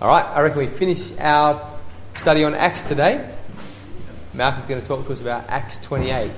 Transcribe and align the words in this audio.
All 0.00 0.06
right, 0.06 0.24
I 0.26 0.42
reckon 0.42 0.58
we 0.60 0.68
finish 0.68 1.10
our 1.18 1.60
study 2.18 2.44
on 2.44 2.54
Acts 2.54 2.82
today. 2.82 3.28
Malcolm's 4.32 4.68
going 4.68 4.80
to 4.80 4.86
talk 4.86 5.04
to 5.04 5.12
us 5.12 5.20
about 5.20 5.44
Acts 5.48 5.76
28. 5.78 6.30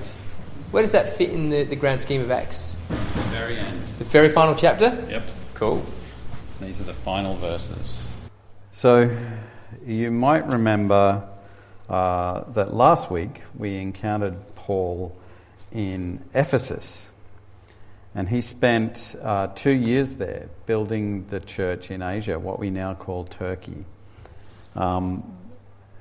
Where 0.71 0.81
does 0.81 0.93
that 0.93 1.15
fit 1.15 1.29
in 1.29 1.51
the, 1.51 1.63
the 1.65 1.75
grand 1.75 2.01
scheme 2.01 2.21
of 2.21 2.31
Acts? 2.31 2.79
The 2.89 2.95
very 3.29 3.57
end. 3.57 3.79
The 3.99 4.05
very 4.05 4.29
final 4.29 4.55
chapter? 4.55 5.05
Yep. 5.07 5.29
Cool. 5.53 5.85
These 6.59 6.81
are 6.81 6.85
the 6.85 6.93
final 6.93 7.35
verses. 7.35 8.09
So, 8.71 9.15
you 9.85 10.09
might 10.09 10.47
remember 10.47 11.29
uh, 11.87 12.43
that 12.53 12.73
last 12.73 13.11
week 13.11 13.43
we 13.55 13.77
encountered 13.77 14.55
Paul 14.55 15.15
in 15.71 16.19
Ephesus. 16.33 17.10
And 18.13 18.27
he 18.27 18.41
spent 18.41 19.15
uh, 19.21 19.47
two 19.47 19.71
years 19.71 20.15
there 20.15 20.49
building 20.65 21.27
the 21.27 21.39
church 21.39 21.91
in 21.91 22.01
Asia, 22.01 22.37
what 22.37 22.59
we 22.59 22.69
now 22.69 22.93
call 22.93 23.23
Turkey. 23.23 23.85
Um, 24.75 25.37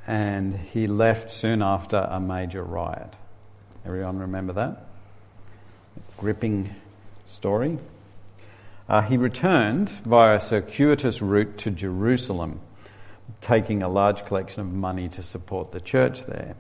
and 0.06 0.56
he 0.56 0.86
left 0.88 1.30
soon 1.30 1.62
after 1.62 1.98
a 1.98 2.19
major 2.19 2.64
riot. 2.64 3.16
Everyone 3.86 4.19
remember 4.19 4.52
that? 4.55 4.86
Gripping 6.16 6.74
story. 7.27 7.78
Uh, 8.88 9.02
he 9.02 9.16
returned 9.16 9.88
via 9.88 10.36
a 10.36 10.41
circuitous 10.41 11.22
route 11.22 11.56
to 11.58 11.70
Jerusalem, 11.70 12.61
taking 13.41 13.84
a 13.84 13.88
large 13.88 14.24
collection 14.24 14.62
of 14.62 14.72
money 14.72 15.08
to 15.11 15.22
support 15.22 15.70
the 15.70 15.80
church 15.80 16.27
there. 16.27 16.56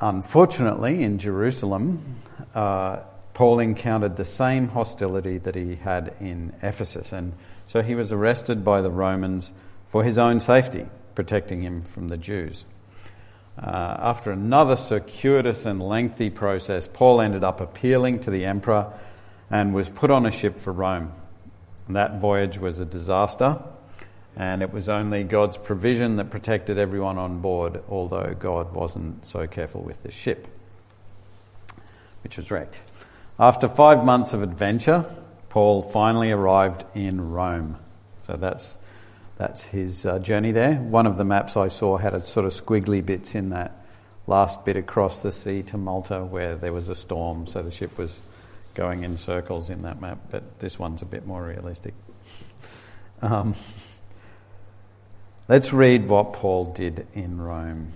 Unfortunately, 0.00 1.02
in 1.02 1.18
Jerusalem, 1.18 2.16
uh, 2.54 2.98
Paul 3.32 3.60
encountered 3.60 4.16
the 4.16 4.26
same 4.26 4.68
hostility 4.68 5.38
that 5.38 5.54
he 5.54 5.76
had 5.76 6.14
in 6.20 6.52
Ephesus, 6.62 7.12
and 7.12 7.32
so 7.66 7.82
he 7.82 7.94
was 7.94 8.12
arrested 8.12 8.64
by 8.64 8.82
the 8.82 8.90
Romans 8.90 9.52
for 9.86 10.04
his 10.04 10.18
own 10.18 10.40
safety, 10.40 10.86
protecting 11.14 11.62
him 11.62 11.82
from 11.82 12.08
the 12.08 12.16
Jews. 12.18 12.66
Uh, 13.58 13.96
after 13.98 14.30
another 14.30 14.76
circuitous 14.76 15.64
and 15.64 15.80
lengthy 15.80 16.28
process, 16.28 16.88
Paul 16.92 17.22
ended 17.22 17.42
up 17.42 17.60
appealing 17.60 18.20
to 18.20 18.30
the 18.30 18.44
emperor 18.44 18.92
and 19.50 19.72
was 19.72 19.88
put 19.88 20.10
on 20.10 20.26
a 20.26 20.30
ship 20.30 20.58
for 20.58 20.72
Rome. 20.72 21.12
And 21.86 21.96
that 21.96 22.20
voyage 22.20 22.58
was 22.58 22.80
a 22.80 22.84
disaster, 22.84 23.62
and 24.36 24.62
it 24.62 24.70
was 24.70 24.88
only 24.88 25.24
God's 25.24 25.56
provision 25.56 26.16
that 26.16 26.30
protected 26.30 26.76
everyone 26.76 27.16
on 27.16 27.40
board, 27.40 27.82
although 27.88 28.34
God 28.38 28.74
wasn't 28.74 29.26
so 29.26 29.46
careful 29.46 29.80
with 29.80 30.02
the 30.02 30.10
ship, 30.10 30.46
which 32.22 32.36
was 32.36 32.50
wrecked. 32.50 32.78
After 33.40 33.68
five 33.68 34.04
months 34.04 34.34
of 34.34 34.42
adventure, 34.42 35.06
Paul 35.48 35.82
finally 35.82 36.30
arrived 36.30 36.84
in 36.94 37.30
Rome. 37.30 37.78
So 38.22 38.36
that's, 38.36 38.76
that's 39.38 39.62
his 39.62 40.04
uh, 40.04 40.18
journey 40.18 40.52
there. 40.52 40.74
One 40.74 41.06
of 41.06 41.16
the 41.16 41.24
maps 41.24 41.56
I 41.56 41.68
saw 41.68 41.96
had 41.96 42.12
a 42.12 42.22
sort 42.22 42.44
of 42.44 42.52
squiggly 42.52 43.04
bits 43.04 43.34
in 43.34 43.50
that 43.50 43.86
last 44.26 44.64
bit 44.66 44.76
across 44.76 45.22
the 45.22 45.32
sea 45.32 45.62
to 45.62 45.78
Malta 45.78 46.24
where 46.24 46.56
there 46.56 46.72
was 46.74 46.90
a 46.90 46.94
storm, 46.94 47.46
so 47.46 47.62
the 47.62 47.70
ship 47.70 47.96
was 47.96 48.20
going 48.74 49.02
in 49.04 49.16
circles 49.16 49.70
in 49.70 49.82
that 49.82 50.00
map, 50.00 50.18
but 50.30 50.58
this 50.58 50.78
one's 50.78 51.00
a 51.00 51.06
bit 51.06 51.26
more 51.26 51.42
realistic. 51.42 51.94
Um, 53.22 53.54
let's 55.48 55.72
read 55.72 56.08
what 56.08 56.32
Paul 56.32 56.72
did 56.72 57.06
in 57.12 57.40
Rome. 57.40 57.88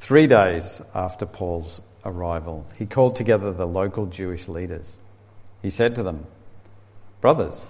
Three 0.00 0.26
days 0.26 0.82
after 0.94 1.26
Paul's 1.26 1.80
arrival, 2.04 2.66
he 2.78 2.86
called 2.86 3.16
together 3.16 3.52
the 3.52 3.66
local 3.66 4.06
Jewish 4.06 4.48
leaders. 4.48 4.98
He 5.62 5.70
said 5.70 5.94
to 5.94 6.02
them, 6.02 6.26
Brothers, 7.20 7.66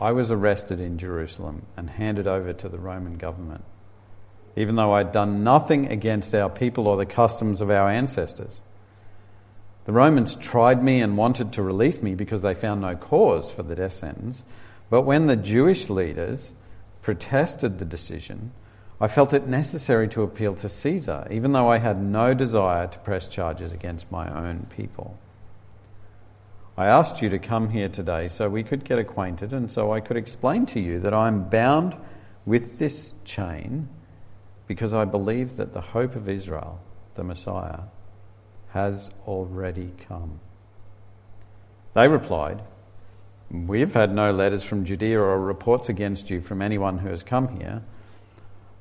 I 0.00 0.12
was 0.12 0.30
arrested 0.30 0.80
in 0.80 0.98
Jerusalem 0.98 1.66
and 1.76 1.90
handed 1.90 2.26
over 2.26 2.52
to 2.52 2.68
the 2.68 2.78
Roman 2.78 3.18
government, 3.18 3.64
even 4.56 4.76
though 4.76 4.92
I'd 4.92 5.12
done 5.12 5.44
nothing 5.44 5.86
against 5.86 6.34
our 6.34 6.48
people 6.48 6.88
or 6.88 6.96
the 6.96 7.06
customs 7.06 7.60
of 7.60 7.70
our 7.70 7.90
ancestors. 7.90 8.60
The 9.84 9.92
Romans 9.92 10.34
tried 10.34 10.82
me 10.82 11.00
and 11.00 11.16
wanted 11.16 11.52
to 11.52 11.62
release 11.62 12.02
me 12.02 12.14
because 12.14 12.42
they 12.42 12.54
found 12.54 12.80
no 12.80 12.96
cause 12.96 13.50
for 13.50 13.62
the 13.62 13.76
death 13.76 13.94
sentence. 13.94 14.42
But 14.90 15.02
when 15.02 15.26
the 15.26 15.36
Jewish 15.36 15.88
leaders 15.88 16.52
protested 17.06 17.78
the 17.78 17.84
decision, 17.84 18.50
I 19.00 19.06
felt 19.06 19.32
it 19.32 19.46
necessary 19.46 20.08
to 20.08 20.24
appeal 20.24 20.56
to 20.56 20.68
Caesar, 20.68 21.28
even 21.30 21.52
though 21.52 21.68
I 21.68 21.78
had 21.78 22.02
no 22.02 22.34
desire 22.34 22.88
to 22.88 22.98
press 22.98 23.28
charges 23.28 23.70
against 23.70 24.10
my 24.10 24.28
own 24.28 24.66
people. 24.76 25.16
I 26.76 26.86
asked 26.86 27.22
you 27.22 27.28
to 27.28 27.38
come 27.38 27.70
here 27.70 27.88
today 27.88 28.26
so 28.26 28.48
we 28.48 28.64
could 28.64 28.82
get 28.82 28.98
acquainted 28.98 29.52
and 29.52 29.70
so 29.70 29.92
I 29.92 30.00
could 30.00 30.16
explain 30.16 30.66
to 30.66 30.80
you 30.80 30.98
that 30.98 31.14
I 31.14 31.28
am 31.28 31.48
bound 31.48 31.96
with 32.44 32.80
this 32.80 33.14
chain 33.24 33.88
because 34.66 34.92
I 34.92 35.04
believe 35.04 35.58
that 35.58 35.74
the 35.74 35.80
hope 35.80 36.16
of 36.16 36.28
Israel, 36.28 36.80
the 37.14 37.22
Messiah, 37.22 37.82
has 38.70 39.10
already 39.28 39.92
come. 40.08 40.40
They 41.94 42.08
replied, 42.08 42.62
We've 43.50 43.94
had 43.94 44.12
no 44.12 44.32
letters 44.32 44.64
from 44.64 44.84
Judea 44.84 45.20
or 45.20 45.40
reports 45.40 45.88
against 45.88 46.30
you 46.30 46.40
from 46.40 46.60
anyone 46.60 46.98
who 46.98 47.08
has 47.08 47.22
come 47.22 47.60
here, 47.60 47.82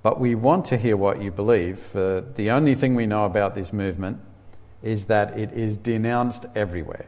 but 0.01 0.19
we 0.19 0.33
want 0.33 0.65
to 0.65 0.77
hear 0.77 0.97
what 0.97 1.21
you 1.21 1.31
believe. 1.31 1.79
For 1.79 2.21
the 2.21 2.49
only 2.49 2.73
thing 2.73 2.95
we 2.95 3.05
know 3.05 3.25
about 3.25 3.53
this 3.53 3.71
movement 3.71 4.19
is 4.81 5.05
that 5.05 5.37
it 5.37 5.51
is 5.51 5.77
denounced 5.77 6.45
everywhere. 6.55 7.05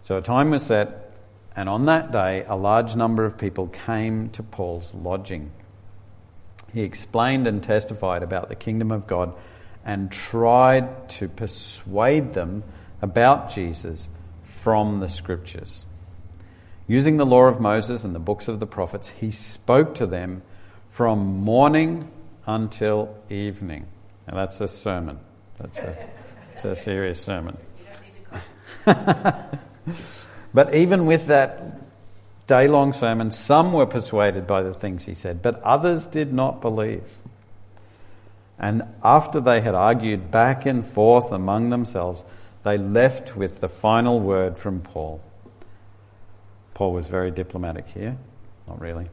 So 0.00 0.18
a 0.18 0.22
time 0.22 0.50
was 0.50 0.66
set, 0.66 1.14
and 1.54 1.68
on 1.68 1.84
that 1.84 2.10
day, 2.10 2.44
a 2.48 2.56
large 2.56 2.96
number 2.96 3.24
of 3.24 3.38
people 3.38 3.68
came 3.68 4.30
to 4.30 4.42
Paul's 4.42 4.94
lodging. 4.94 5.52
He 6.72 6.82
explained 6.82 7.46
and 7.46 7.62
testified 7.62 8.22
about 8.22 8.48
the 8.48 8.56
kingdom 8.56 8.90
of 8.90 9.06
God 9.06 9.32
and 9.84 10.10
tried 10.10 11.08
to 11.10 11.28
persuade 11.28 12.32
them 12.32 12.64
about 13.02 13.50
Jesus 13.50 14.08
from 14.62 14.98
the 14.98 15.08
scriptures. 15.08 15.86
Using 16.86 17.16
the 17.16 17.24
law 17.24 17.44
of 17.44 17.60
Moses 17.60 18.04
and 18.04 18.14
the 18.14 18.18
books 18.20 18.46
of 18.46 18.60
the 18.60 18.66
prophets, 18.66 19.08
he 19.08 19.30
spoke 19.30 19.94
to 19.94 20.06
them 20.06 20.42
from 20.90 21.38
morning 21.38 22.10
until 22.46 23.16
evening. 23.30 23.86
And 24.26 24.36
that's 24.36 24.60
a 24.60 24.68
sermon. 24.68 25.18
That's 25.56 25.78
a, 25.78 26.10
that's 26.48 26.64
a 26.64 26.76
serious 26.76 27.22
sermon. 27.22 27.56
but 28.84 30.74
even 30.74 31.06
with 31.06 31.26
that 31.28 31.80
day 32.46 32.68
long 32.68 32.92
sermon, 32.92 33.30
some 33.30 33.72
were 33.72 33.86
persuaded 33.86 34.46
by 34.46 34.62
the 34.62 34.74
things 34.74 35.04
he 35.04 35.14
said, 35.14 35.40
but 35.40 35.62
others 35.62 36.06
did 36.06 36.32
not 36.32 36.60
believe. 36.60 37.18
And 38.58 38.82
after 39.02 39.40
they 39.40 39.62
had 39.62 39.74
argued 39.74 40.30
back 40.30 40.66
and 40.66 40.84
forth 40.86 41.32
among 41.32 41.70
themselves, 41.70 42.24
they 42.62 42.78
left 42.78 43.36
with 43.36 43.60
the 43.60 43.68
final 43.68 44.20
word 44.20 44.58
from 44.58 44.80
Paul. 44.80 45.22
Paul 46.74 46.92
was 46.92 47.06
very 47.06 47.30
diplomatic 47.30 47.88
here. 47.88 48.16
Not 48.66 48.80
really. 48.80 49.06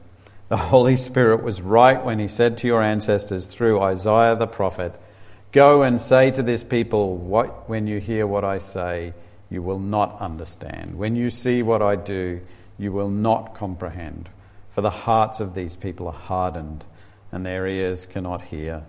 The 0.48 0.56
Holy 0.56 0.96
Spirit 0.96 1.42
was 1.42 1.60
right 1.60 2.02
when 2.02 2.18
he 2.18 2.28
said 2.28 2.58
to 2.58 2.66
your 2.66 2.82
ancestors 2.82 3.46
through 3.46 3.80
Isaiah 3.80 4.36
the 4.36 4.46
prophet, 4.46 4.98
Go 5.52 5.82
and 5.82 6.00
say 6.00 6.30
to 6.30 6.42
this 6.42 6.62
people, 6.62 7.16
what, 7.16 7.68
when 7.68 7.86
you 7.86 8.00
hear 8.00 8.26
what 8.26 8.44
I 8.44 8.58
say, 8.58 9.14
you 9.50 9.62
will 9.62 9.78
not 9.78 10.20
understand. 10.20 10.96
When 10.96 11.16
you 11.16 11.30
see 11.30 11.62
what 11.62 11.80
I 11.80 11.96
do, 11.96 12.40
you 12.78 12.92
will 12.92 13.08
not 13.08 13.54
comprehend. 13.54 14.28
For 14.68 14.82
the 14.82 14.90
hearts 14.90 15.40
of 15.40 15.54
these 15.54 15.76
people 15.76 16.06
are 16.06 16.12
hardened, 16.12 16.84
and 17.32 17.44
their 17.44 17.66
ears 17.66 18.06
cannot 18.06 18.42
hear 18.42 18.84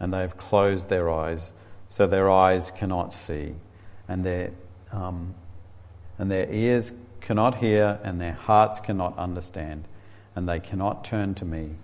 and 0.00 0.12
they 0.12 0.20
have 0.20 0.36
closed 0.36 0.88
their 0.88 1.10
eyes, 1.10 1.52
so 1.88 2.06
their 2.06 2.30
eyes 2.30 2.70
cannot 2.70 3.14
see, 3.14 3.54
and 4.08 4.24
their, 4.24 4.50
um, 4.90 5.34
and 6.18 6.30
their 6.30 6.50
ears 6.50 6.92
cannot 7.20 7.56
hear, 7.56 8.00
and 8.02 8.20
their 8.20 8.32
hearts 8.32 8.80
cannot 8.80 9.16
understand, 9.18 9.86
and 10.34 10.48
they 10.48 10.58
cannot 10.58 11.04
turn 11.04 11.34
to 11.34 11.44
me 11.44 11.76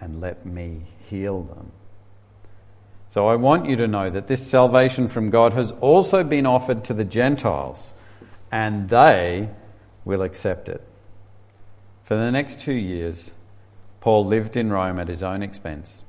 and 0.00 0.20
let 0.20 0.44
me 0.44 0.82
heal 1.08 1.42
them. 1.42 1.72
So 3.08 3.28
I 3.28 3.36
want 3.36 3.66
you 3.66 3.76
to 3.76 3.86
know 3.86 4.10
that 4.10 4.26
this 4.26 4.46
salvation 4.46 5.08
from 5.08 5.30
God 5.30 5.52
has 5.52 5.70
also 5.72 6.24
been 6.24 6.46
offered 6.46 6.84
to 6.84 6.94
the 6.94 7.04
Gentiles, 7.04 7.94
and 8.50 8.88
they 8.88 9.48
will 10.04 10.22
accept 10.22 10.68
it. 10.68 10.82
For 12.02 12.16
the 12.16 12.30
next 12.30 12.60
two 12.60 12.72
years, 12.72 13.32
Paul 14.00 14.26
lived 14.26 14.56
in 14.56 14.72
Rome 14.72 14.98
at 14.98 15.08
his 15.08 15.22
own 15.22 15.42
expense 15.42 16.02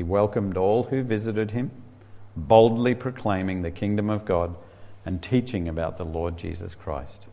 he 0.00 0.02
welcomed 0.02 0.56
all 0.56 0.84
who 0.84 1.02
visited 1.02 1.50
him, 1.50 1.70
boldly 2.34 2.94
proclaiming 2.94 3.60
the 3.60 3.70
kingdom 3.70 4.08
of 4.08 4.24
God 4.24 4.56
and 5.04 5.22
teaching 5.22 5.68
about 5.68 5.96
the 5.96 6.04
Lord 6.04 6.36
Jesus 6.36 6.74
Christ. 6.74 7.26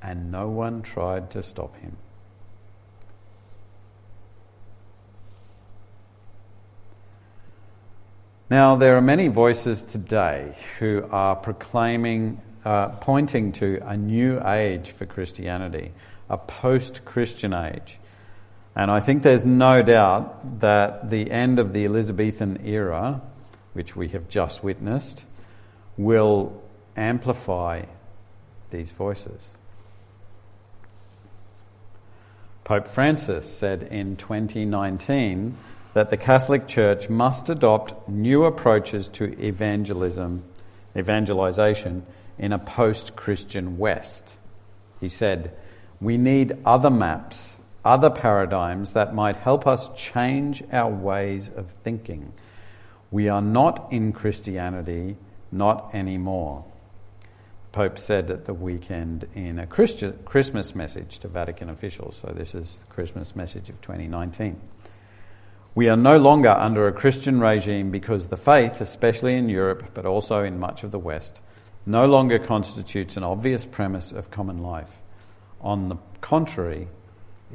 And 0.00 0.30
no 0.30 0.48
one 0.48 0.82
tried 0.82 1.30
to 1.32 1.42
stop 1.42 1.76
him. 1.76 1.96
Now, 8.50 8.76
there 8.76 8.96
are 8.96 9.02
many 9.02 9.28
voices 9.28 9.82
today 9.82 10.54
who 10.78 11.04
are 11.10 11.36
proclaiming 11.36 12.40
uh, 12.64 12.88
pointing 12.88 13.52
to 13.52 13.80
a 13.86 13.96
new 13.96 14.40
age 14.44 14.90
for 14.90 15.06
Christianity, 15.06 15.92
a 16.28 16.38
post 16.38 17.04
Christian 17.04 17.54
age. 17.54 17.98
And 18.74 18.90
I 18.90 19.00
think 19.00 19.22
there's 19.22 19.44
no 19.44 19.82
doubt 19.82 20.60
that 20.60 21.10
the 21.10 21.30
end 21.30 21.58
of 21.58 21.72
the 21.72 21.84
Elizabethan 21.84 22.64
era, 22.64 23.20
which 23.72 23.96
we 23.96 24.08
have 24.08 24.28
just 24.28 24.62
witnessed, 24.62 25.24
will 25.96 26.62
amplify 26.98 27.84
these 28.70 28.92
voices. 28.92 29.50
Pope 32.64 32.88
Francis 32.88 33.50
said 33.50 33.82
in 33.84 34.16
2019 34.16 35.56
that 35.94 36.10
the 36.10 36.16
Catholic 36.16 36.66
Church 36.66 37.08
must 37.08 37.48
adopt 37.48 38.08
new 38.08 38.44
approaches 38.44 39.08
to 39.08 39.38
evangelism, 39.42 40.44
evangelization 40.94 42.04
in 42.38 42.52
a 42.52 42.58
post 42.58 43.16
Christian 43.16 43.78
West. 43.78 44.34
He 45.00 45.08
said, 45.08 45.56
We 46.00 46.18
need 46.18 46.58
other 46.66 46.90
maps 46.90 47.58
other 47.88 48.10
paradigms 48.10 48.92
that 48.92 49.14
might 49.14 49.36
help 49.36 49.66
us 49.66 49.88
change 49.96 50.62
our 50.70 50.90
ways 50.90 51.50
of 51.56 51.70
thinking. 51.70 52.32
We 53.10 53.30
are 53.30 53.40
not 53.40 53.90
in 53.90 54.12
Christianity, 54.12 55.16
not 55.50 55.94
anymore. 55.94 56.66
Pope 57.72 57.98
said 57.98 58.30
at 58.30 58.46
the 58.46 58.54
weekend 58.54 59.26
in 59.34 59.58
a 59.58 59.66
Christian, 59.66 60.18
Christmas 60.24 60.74
message 60.74 61.18
to 61.20 61.28
Vatican 61.28 61.68
officials. 61.68 62.16
So, 62.16 62.32
this 62.34 62.54
is 62.54 62.78
the 62.78 62.90
Christmas 62.90 63.36
message 63.36 63.68
of 63.68 63.80
2019. 63.80 64.60
We 65.74 65.88
are 65.88 65.96
no 65.96 66.16
longer 66.18 66.50
under 66.50 66.88
a 66.88 66.92
Christian 66.92 67.40
regime 67.40 67.90
because 67.90 68.26
the 68.26 68.36
faith, 68.36 68.80
especially 68.80 69.36
in 69.36 69.48
Europe, 69.48 69.90
but 69.94 70.06
also 70.06 70.42
in 70.42 70.58
much 70.58 70.82
of 70.82 70.90
the 70.90 70.98
West, 70.98 71.40
no 71.86 72.06
longer 72.06 72.38
constitutes 72.38 73.16
an 73.16 73.22
obvious 73.22 73.64
premise 73.64 74.12
of 74.12 74.30
common 74.30 74.58
life. 74.58 75.00
On 75.60 75.88
the 75.88 75.96
contrary, 76.20 76.88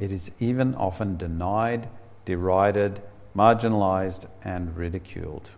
it 0.00 0.10
is 0.10 0.30
even 0.40 0.74
often 0.74 1.16
denied, 1.16 1.88
derided, 2.24 3.02
marginalized, 3.36 4.26
and 4.42 4.76
ridiculed. 4.76 5.50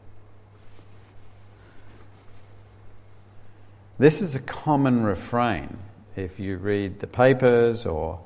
This 3.99 4.21
is 4.21 4.35
a 4.35 4.41
common 4.41 5.05
refrain 5.05 5.79
if 6.17 6.39
you 6.39 6.59
read 6.59 7.01
the 7.01 7.07
papers 7.07 7.87
or, 7.87 8.21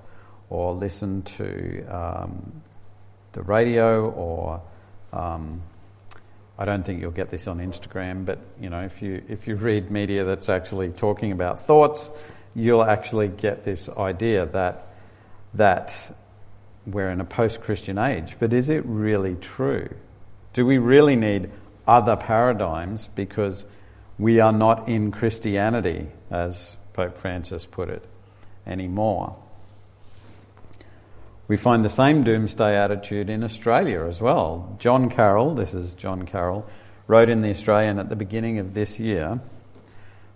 or 0.49 0.75
listen 0.75 1.23
to 1.23 1.87
um, 1.87 2.63
the 3.31 3.43
radio 3.43 4.11
or 4.11 4.63
um, 5.13 5.63
I 6.59 6.65
don't 6.65 6.85
think 6.85 7.01
you'll 7.01 7.13
get 7.13 7.31
this 7.31 7.47
on 7.47 7.59
Instagram, 7.59 8.25
but 8.25 8.41
you 8.61 8.69
know, 8.69 8.81
if 8.81 9.01
you 9.01 9.23
if 9.29 9.47
you 9.47 9.55
read 9.55 9.93
media 9.93 10.25
that's 10.25 10.49
actually 10.49 10.89
talking 10.91 11.31
about 11.31 11.61
thoughts, 11.61 12.11
you'll 12.53 12.83
actually 12.83 13.29
get 13.29 13.63
this 13.63 13.89
idea 13.89 14.47
that 14.47 14.89
that 15.55 16.17
we're 16.85 17.11
in 17.11 17.21
a 17.21 17.25
post 17.25 17.61
Christian 17.61 17.97
age. 17.97 18.35
But 18.41 18.53
is 18.53 18.71
it 18.71 18.85
really 18.87 19.37
true? 19.37 19.89
Do 20.53 20.67
we 20.67 20.79
really 20.79 21.15
need 21.15 21.49
other 21.87 22.17
paradigms 22.17 23.09
because 23.15 23.65
we 24.21 24.39
are 24.39 24.53
not 24.53 24.87
in 24.87 25.11
Christianity, 25.11 26.09
as 26.31 26.77
Pope 26.93 27.17
Francis 27.17 27.65
put 27.65 27.89
it, 27.89 28.05
anymore? 28.67 29.35
We 31.49 31.57
find 31.57 31.83
the 31.83 31.89
same 31.89 32.23
doomsday 32.23 32.77
attitude 32.77 33.31
in 33.31 33.43
Australia 33.43 34.05
as 34.05 34.21
well. 34.21 34.77
John 34.79 35.09
Carroll, 35.09 35.55
this 35.55 35.73
is 35.73 35.95
John 35.95 36.27
Carroll, 36.27 36.69
wrote 37.07 37.31
in 37.31 37.41
The 37.41 37.49
Australian 37.49 37.99
at 37.99 38.11
the 38.11 38.15
beginning 38.15 38.59
of 38.59 38.75
this 38.75 39.01
year 39.01 39.41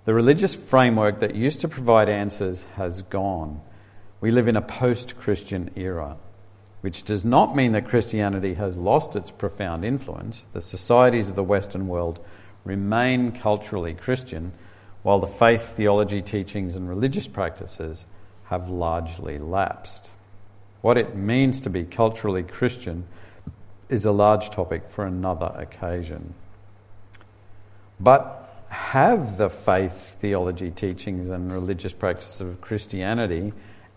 The 0.06 0.14
religious 0.14 0.54
framework 0.54 1.20
that 1.20 1.34
used 1.34 1.60
to 1.60 1.68
provide 1.68 2.08
answers 2.08 2.64
has 2.76 3.02
gone. 3.02 3.60
We 4.20 4.30
live 4.30 4.48
in 4.48 4.56
a 4.56 4.62
post 4.62 5.18
Christian 5.18 5.70
era, 5.76 6.16
which 6.80 7.04
does 7.04 7.24
not 7.24 7.54
mean 7.54 7.72
that 7.72 7.86
Christianity 7.86 8.54
has 8.54 8.76
lost 8.76 9.14
its 9.14 9.30
profound 9.30 9.84
influence. 9.84 10.46
The 10.52 10.62
societies 10.62 11.28
of 11.28 11.36
the 11.36 11.44
Western 11.44 11.86
world 11.86 12.18
remain 12.64 13.32
culturally 13.32 13.94
Christian, 13.94 14.52
while 15.02 15.18
the 15.18 15.26
faith, 15.26 15.76
theology, 15.76 16.22
teachings, 16.22 16.76
and 16.76 16.88
religious 16.88 17.28
practices 17.28 18.06
have 18.44 18.68
largely 18.68 19.38
lapsed. 19.38 20.10
What 20.80 20.98
it 20.98 21.14
means 21.14 21.60
to 21.62 21.70
be 21.70 21.84
culturally 21.84 22.42
Christian 22.42 23.06
is 23.88 24.04
a 24.04 24.12
large 24.12 24.50
topic 24.50 24.88
for 24.88 25.04
another 25.04 25.52
occasion. 25.56 26.34
But 28.00 28.40
have 28.68 29.36
the 29.36 29.48
faith, 29.48 30.16
theology, 30.20 30.70
teachings, 30.70 31.28
and 31.28 31.52
religious 31.52 31.92
practices 31.92 32.40
of 32.40 32.60
Christianity 32.60 33.52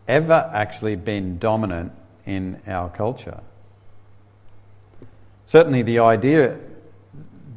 ever 0.07 0.49
actually 0.53 0.95
been 0.95 1.39
dominant 1.39 1.91
in 2.25 2.61
our 2.67 2.89
culture. 2.89 3.39
Certainly, 5.45 5.83
the 5.83 5.99
idea, 5.99 6.59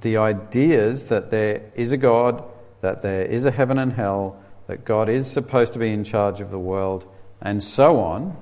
the 0.00 0.16
ideas 0.16 1.06
that 1.06 1.30
there 1.30 1.70
is 1.74 1.92
a 1.92 1.96
God, 1.96 2.44
that 2.80 3.02
there 3.02 3.22
is 3.22 3.44
a 3.44 3.50
heaven 3.50 3.78
and 3.78 3.92
hell, 3.92 4.40
that 4.66 4.84
God 4.84 5.08
is 5.08 5.30
supposed 5.30 5.72
to 5.74 5.78
be 5.78 5.92
in 5.92 6.04
charge 6.04 6.40
of 6.40 6.50
the 6.50 6.58
world, 6.58 7.06
and 7.40 7.62
so 7.62 8.00
on, 8.00 8.36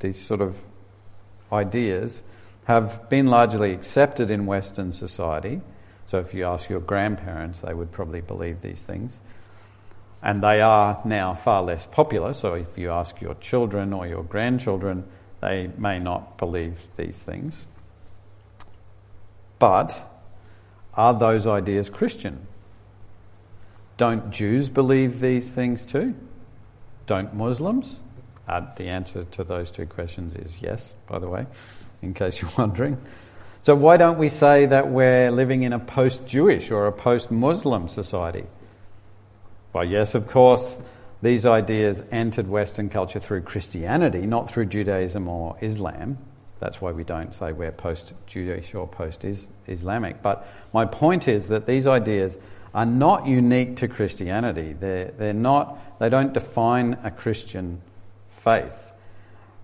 these 0.00 0.20
sort 0.20 0.40
of 0.40 0.64
ideas 1.52 2.22
have 2.64 3.08
been 3.08 3.26
largely 3.26 3.72
accepted 3.72 4.30
in 4.30 4.46
Western 4.46 4.92
society. 4.92 5.60
So, 6.06 6.18
if 6.18 6.34
you 6.34 6.44
ask 6.44 6.68
your 6.68 6.80
grandparents, 6.80 7.60
they 7.60 7.74
would 7.74 7.92
probably 7.92 8.20
believe 8.20 8.60
these 8.62 8.82
things 8.82 9.20
and 10.24 10.42
they 10.42 10.62
are 10.62 11.00
now 11.04 11.34
far 11.34 11.62
less 11.62 11.86
popular. 11.86 12.32
So 12.32 12.54
if 12.54 12.78
you 12.78 12.90
ask 12.90 13.20
your 13.20 13.34
children 13.34 13.92
or 13.92 14.06
your 14.06 14.24
grandchildren, 14.24 15.04
they 15.42 15.70
may 15.76 15.98
not 15.98 16.38
believe 16.38 16.88
these 16.96 17.22
things. 17.22 17.66
But 19.58 20.10
are 20.96 21.14
those 21.14 21.46
ideas 21.46 21.90
Christian? 21.90 22.46
Don't 23.96 24.30
Jews 24.30 24.68
believe 24.68 25.20
these 25.20 25.50
things 25.50 25.86
too? 25.86 26.14
Don't 27.06 27.34
Muslims? 27.34 28.00
Uh, 28.46 28.66
the 28.76 28.88
answer 28.88 29.24
to 29.24 29.44
those 29.44 29.70
two 29.70 29.86
questions 29.86 30.34
is 30.34 30.56
yes, 30.60 30.94
by 31.06 31.18
the 31.18 31.28
way, 31.28 31.46
in 32.02 32.14
case 32.14 32.42
you're 32.42 32.50
wondering. 32.58 32.98
So, 33.62 33.74
why 33.74 33.96
don't 33.96 34.18
we 34.18 34.28
say 34.28 34.66
that 34.66 34.90
we're 34.90 35.30
living 35.30 35.62
in 35.62 35.72
a 35.72 35.78
post 35.78 36.26
Jewish 36.26 36.70
or 36.70 36.86
a 36.86 36.92
post 36.92 37.30
Muslim 37.30 37.88
society? 37.88 38.44
Well, 39.72 39.84
yes, 39.84 40.14
of 40.14 40.28
course, 40.28 40.78
these 41.22 41.46
ideas 41.46 42.02
entered 42.12 42.46
Western 42.46 42.90
culture 42.90 43.18
through 43.18 43.42
Christianity, 43.42 44.26
not 44.26 44.50
through 44.50 44.66
Judaism 44.66 45.26
or 45.28 45.56
Islam. 45.62 46.18
That's 46.64 46.80
why 46.80 46.92
we 46.92 47.04
don't 47.04 47.34
say 47.34 47.52
we're 47.52 47.72
post 47.72 48.14
Jewish 48.24 48.74
or 48.74 48.88
post 48.88 49.22
Islamic. 49.66 50.22
But 50.22 50.48
my 50.72 50.86
point 50.86 51.28
is 51.28 51.48
that 51.48 51.66
these 51.66 51.86
ideas 51.86 52.38
are 52.72 52.86
not 52.86 53.26
unique 53.26 53.76
to 53.76 53.86
Christianity. 53.86 54.72
They're, 54.72 55.10
they're 55.10 55.34
not, 55.34 55.98
they 56.00 56.08
don't 56.08 56.32
define 56.32 56.96
a 57.04 57.10
Christian 57.10 57.82
faith. 58.28 58.92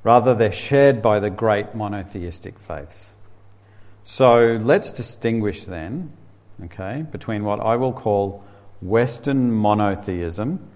Rather, 0.02 0.34
they're 0.34 0.52
shared 0.52 1.00
by 1.00 1.20
the 1.20 1.30
great 1.30 1.74
monotheistic 1.74 2.58
faiths. 2.58 3.14
So 4.04 4.60
let's 4.62 4.92
distinguish 4.92 5.64
then, 5.64 6.12
okay, 6.64 7.06
between 7.10 7.44
what 7.44 7.60
I 7.60 7.76
will 7.76 7.94
call 7.94 8.44
Western 8.82 9.50
monotheism, 9.52 10.68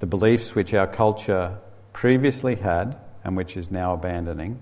the 0.00 0.06
beliefs 0.06 0.54
which 0.54 0.74
our 0.74 0.86
culture 0.86 1.56
previously 1.94 2.56
had 2.56 2.98
and 3.24 3.34
which 3.34 3.56
is 3.56 3.70
now 3.70 3.94
abandoning, 3.94 4.60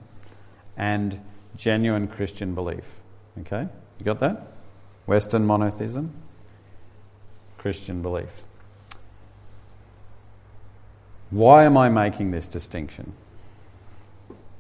and 0.76 1.20
genuine 1.56 2.08
Christian 2.08 2.54
belief. 2.54 3.00
Okay? 3.40 3.68
You 3.98 4.04
got 4.04 4.20
that? 4.20 4.48
Western 5.06 5.46
monotheism, 5.46 6.12
Christian 7.58 8.02
belief. 8.02 8.42
Why 11.30 11.64
am 11.64 11.76
I 11.76 11.88
making 11.88 12.30
this 12.30 12.46
distinction? 12.46 13.14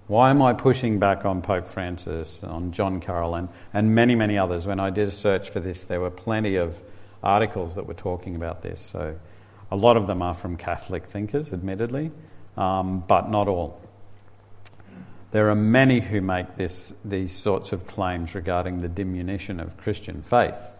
Why 0.08 0.30
am 0.30 0.42
I 0.42 0.52
pushing 0.52 0.98
back 0.98 1.24
on 1.24 1.42
Pope 1.42 1.68
Francis, 1.68 2.42
on 2.42 2.72
John 2.72 3.00
Carroll, 3.00 3.34
and, 3.34 3.48
and 3.72 3.94
many, 3.94 4.14
many 4.14 4.36
others? 4.36 4.66
When 4.66 4.80
I 4.80 4.90
did 4.90 5.08
a 5.08 5.12
search 5.12 5.50
for 5.50 5.60
this, 5.60 5.84
there 5.84 6.00
were 6.00 6.10
plenty 6.10 6.56
of 6.56 6.82
articles 7.22 7.76
that 7.76 7.86
were 7.86 7.94
talking 7.94 8.34
about 8.34 8.62
this. 8.62 8.80
So 8.80 9.16
a 9.70 9.76
lot 9.76 9.96
of 9.96 10.06
them 10.06 10.20
are 10.20 10.34
from 10.34 10.56
Catholic 10.56 11.06
thinkers, 11.06 11.52
admittedly, 11.52 12.10
um, 12.56 13.04
but 13.06 13.30
not 13.30 13.48
all. 13.48 13.80
There 15.32 15.50
are 15.50 15.54
many 15.54 16.00
who 16.00 16.20
make 16.20 16.56
this, 16.56 16.92
these 17.04 17.32
sorts 17.32 17.72
of 17.72 17.86
claims 17.86 18.34
regarding 18.34 18.80
the 18.80 18.88
diminution 18.88 19.60
of 19.60 19.76
Christian 19.76 20.22
faith. 20.22 20.72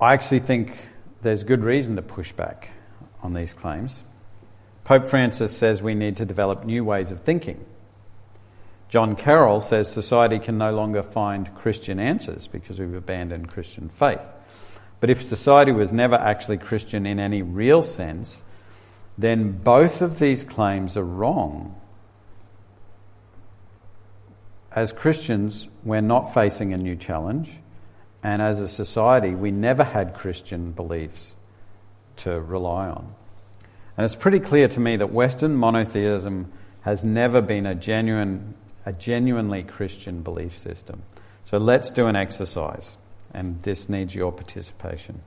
I 0.00 0.14
actually 0.14 0.40
think 0.40 0.76
there's 1.22 1.44
good 1.44 1.62
reason 1.62 1.96
to 1.96 2.02
push 2.02 2.32
back 2.32 2.70
on 3.22 3.34
these 3.34 3.54
claims. 3.54 4.02
Pope 4.84 5.06
Francis 5.06 5.56
says 5.56 5.80
we 5.80 5.94
need 5.94 6.16
to 6.16 6.26
develop 6.26 6.64
new 6.64 6.84
ways 6.84 7.12
of 7.12 7.20
thinking 7.22 7.64
John 8.92 9.16
Carroll 9.16 9.60
says 9.60 9.90
society 9.90 10.38
can 10.38 10.58
no 10.58 10.70
longer 10.70 11.02
find 11.02 11.54
Christian 11.54 11.98
answers 11.98 12.46
because 12.46 12.78
we've 12.78 12.92
abandoned 12.92 13.48
Christian 13.48 13.88
faith. 13.88 14.20
But 15.00 15.08
if 15.08 15.22
society 15.22 15.72
was 15.72 15.94
never 15.94 16.14
actually 16.14 16.58
Christian 16.58 17.06
in 17.06 17.18
any 17.18 17.40
real 17.40 17.80
sense, 17.80 18.42
then 19.16 19.52
both 19.52 20.02
of 20.02 20.18
these 20.18 20.44
claims 20.44 20.98
are 20.98 21.04
wrong. 21.04 21.74
As 24.74 24.92
Christians, 24.94 25.68
we're 25.84 26.00
not 26.00 26.32
facing 26.32 26.72
a 26.72 26.78
new 26.78 26.96
challenge, 26.96 27.60
and 28.22 28.40
as 28.40 28.58
a 28.58 28.68
society, 28.68 29.34
we 29.34 29.50
never 29.50 29.84
had 29.84 30.14
Christian 30.14 30.72
beliefs 30.72 31.36
to 32.16 32.40
rely 32.40 32.88
on. 32.88 33.14
And 33.96 34.04
it's 34.06 34.16
pretty 34.16 34.40
clear 34.40 34.68
to 34.68 34.80
me 34.80 34.96
that 34.96 35.12
Western 35.12 35.56
monotheism 35.56 36.50
has 36.82 37.04
never 37.04 37.42
been 37.42 37.66
a 37.66 37.74
genuine, 37.74 38.54
a 38.86 38.94
genuinely 38.94 39.62
Christian 39.62 40.22
belief 40.22 40.56
system. 40.56 41.02
So 41.44 41.58
let's 41.58 41.90
do 41.90 42.06
an 42.06 42.16
exercise, 42.16 42.96
and 43.34 43.62
this 43.64 43.90
needs 43.90 44.14
your 44.14 44.32
participation. 44.32 45.20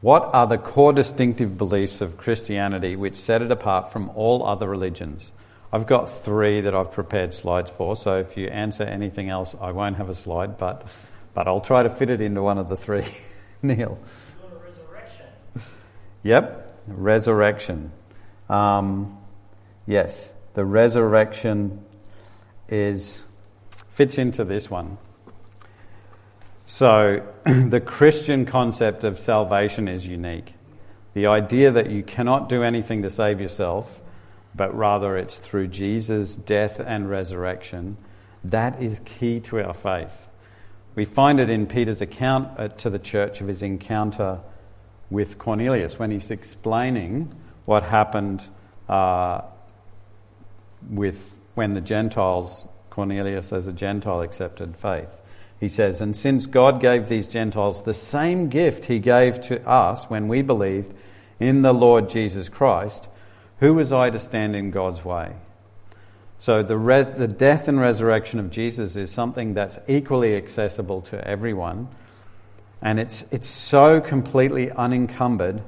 What 0.00 0.30
are 0.32 0.46
the 0.46 0.56
core 0.56 0.94
distinctive 0.94 1.58
beliefs 1.58 2.00
of 2.00 2.16
Christianity 2.16 2.96
which 2.96 3.16
set 3.16 3.42
it 3.42 3.50
apart 3.50 3.92
from 3.92 4.10
all 4.14 4.46
other 4.46 4.68
religions? 4.68 5.32
I've 5.76 5.86
got 5.86 6.08
three 6.08 6.62
that 6.62 6.74
I've 6.74 6.90
prepared 6.90 7.34
slides 7.34 7.70
for, 7.70 7.96
so 7.96 8.18
if 8.18 8.38
you 8.38 8.46
answer 8.46 8.82
anything 8.82 9.28
else, 9.28 9.54
I 9.60 9.72
won't 9.72 9.96
have 9.96 10.08
a 10.08 10.14
slide, 10.14 10.56
but, 10.56 10.88
but 11.34 11.46
I'll 11.46 11.60
try 11.60 11.82
to 11.82 11.90
fit 11.90 12.08
it 12.08 12.22
into 12.22 12.40
one 12.40 12.56
of 12.56 12.70
the 12.70 12.78
three. 12.78 13.04
Neil. 13.62 13.98
Resurrection. 14.64 15.26
Yep, 16.22 16.80
resurrection. 16.86 17.92
Um, 18.48 19.18
yes, 19.86 20.32
the 20.54 20.64
resurrection 20.64 21.84
is 22.70 23.22
fits 23.68 24.16
into 24.16 24.44
this 24.44 24.70
one. 24.70 24.96
So, 26.64 27.22
the 27.44 27.82
Christian 27.84 28.46
concept 28.46 29.04
of 29.04 29.18
salvation 29.18 29.88
is 29.88 30.06
unique. 30.06 30.54
The 31.12 31.26
idea 31.26 31.70
that 31.72 31.90
you 31.90 32.02
cannot 32.02 32.48
do 32.48 32.62
anything 32.62 33.02
to 33.02 33.10
save 33.10 33.42
yourself, 33.42 34.00
but 34.56 34.74
rather 34.74 35.16
it's 35.16 35.38
through 35.38 35.68
Jesus' 35.68 36.34
death 36.34 36.80
and 36.80 37.10
resurrection, 37.10 37.96
that 38.44 38.82
is 38.82 39.00
key 39.04 39.40
to 39.40 39.62
our 39.62 39.74
faith. 39.74 40.28
We 40.94 41.04
find 41.04 41.40
it 41.40 41.50
in 41.50 41.66
Peter's 41.66 42.00
account 42.00 42.78
to 42.78 42.90
the 42.90 42.98
church 42.98 43.40
of 43.40 43.48
his 43.48 43.62
encounter 43.62 44.40
with 45.10 45.38
Cornelius 45.38 45.98
when 45.98 46.10
he's 46.10 46.30
explaining 46.30 47.34
what 47.66 47.82
happened 47.82 48.42
uh, 48.88 49.42
with 50.88 51.38
when 51.54 51.74
the 51.74 51.80
Gentiles 51.80 52.66
Cornelius 52.90 53.52
as 53.52 53.66
a 53.66 53.72
Gentile 53.72 54.22
accepted 54.22 54.76
faith. 54.76 55.20
He 55.60 55.68
says, 55.68 56.00
And 56.00 56.16
since 56.16 56.46
God 56.46 56.80
gave 56.80 57.08
these 57.08 57.28
Gentiles 57.28 57.82
the 57.82 57.94
same 57.94 58.48
gift 58.48 58.86
he 58.86 58.98
gave 58.98 59.40
to 59.42 59.66
us 59.68 60.04
when 60.04 60.28
we 60.28 60.42
believed 60.42 60.94
in 61.38 61.62
the 61.62 61.74
Lord 61.74 62.08
Jesus 62.08 62.48
Christ, 62.48 63.06
who 63.60 63.74
was 63.74 63.92
I 63.92 64.10
to 64.10 64.18
stand 64.18 64.54
in 64.54 64.70
God's 64.70 65.04
way? 65.04 65.32
So 66.38 66.62
the, 66.62 66.76
res- 66.76 67.16
the 67.16 67.28
death 67.28 67.68
and 67.68 67.80
resurrection 67.80 68.38
of 68.38 68.50
Jesus 68.50 68.96
is 68.96 69.10
something 69.10 69.54
that's 69.54 69.78
equally 69.88 70.36
accessible 70.36 71.00
to 71.02 71.26
everyone. 71.26 71.88
And 72.82 73.00
it's, 73.00 73.24
it's 73.30 73.48
so 73.48 74.00
completely 74.00 74.70
unencumbered. 74.70 75.62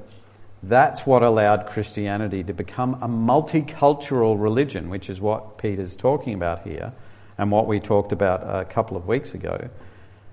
That's 0.61 1.05
what 1.05 1.23
allowed 1.23 1.65
Christianity 1.65 2.43
to 2.43 2.53
become 2.53 2.95
a 3.01 3.07
multicultural 3.07 4.39
religion, 4.39 4.89
which 4.89 5.09
is 5.09 5.19
what 5.19 5.57
Peter's 5.57 5.95
talking 5.95 6.33
about 6.33 6.67
here 6.67 6.93
and 7.39 7.51
what 7.51 7.67
we 7.67 7.79
talked 7.79 8.11
about 8.11 8.43
a 8.43 8.65
couple 8.65 8.97
of 8.97 9.07
weeks 9.07 9.33
ago, 9.33 9.69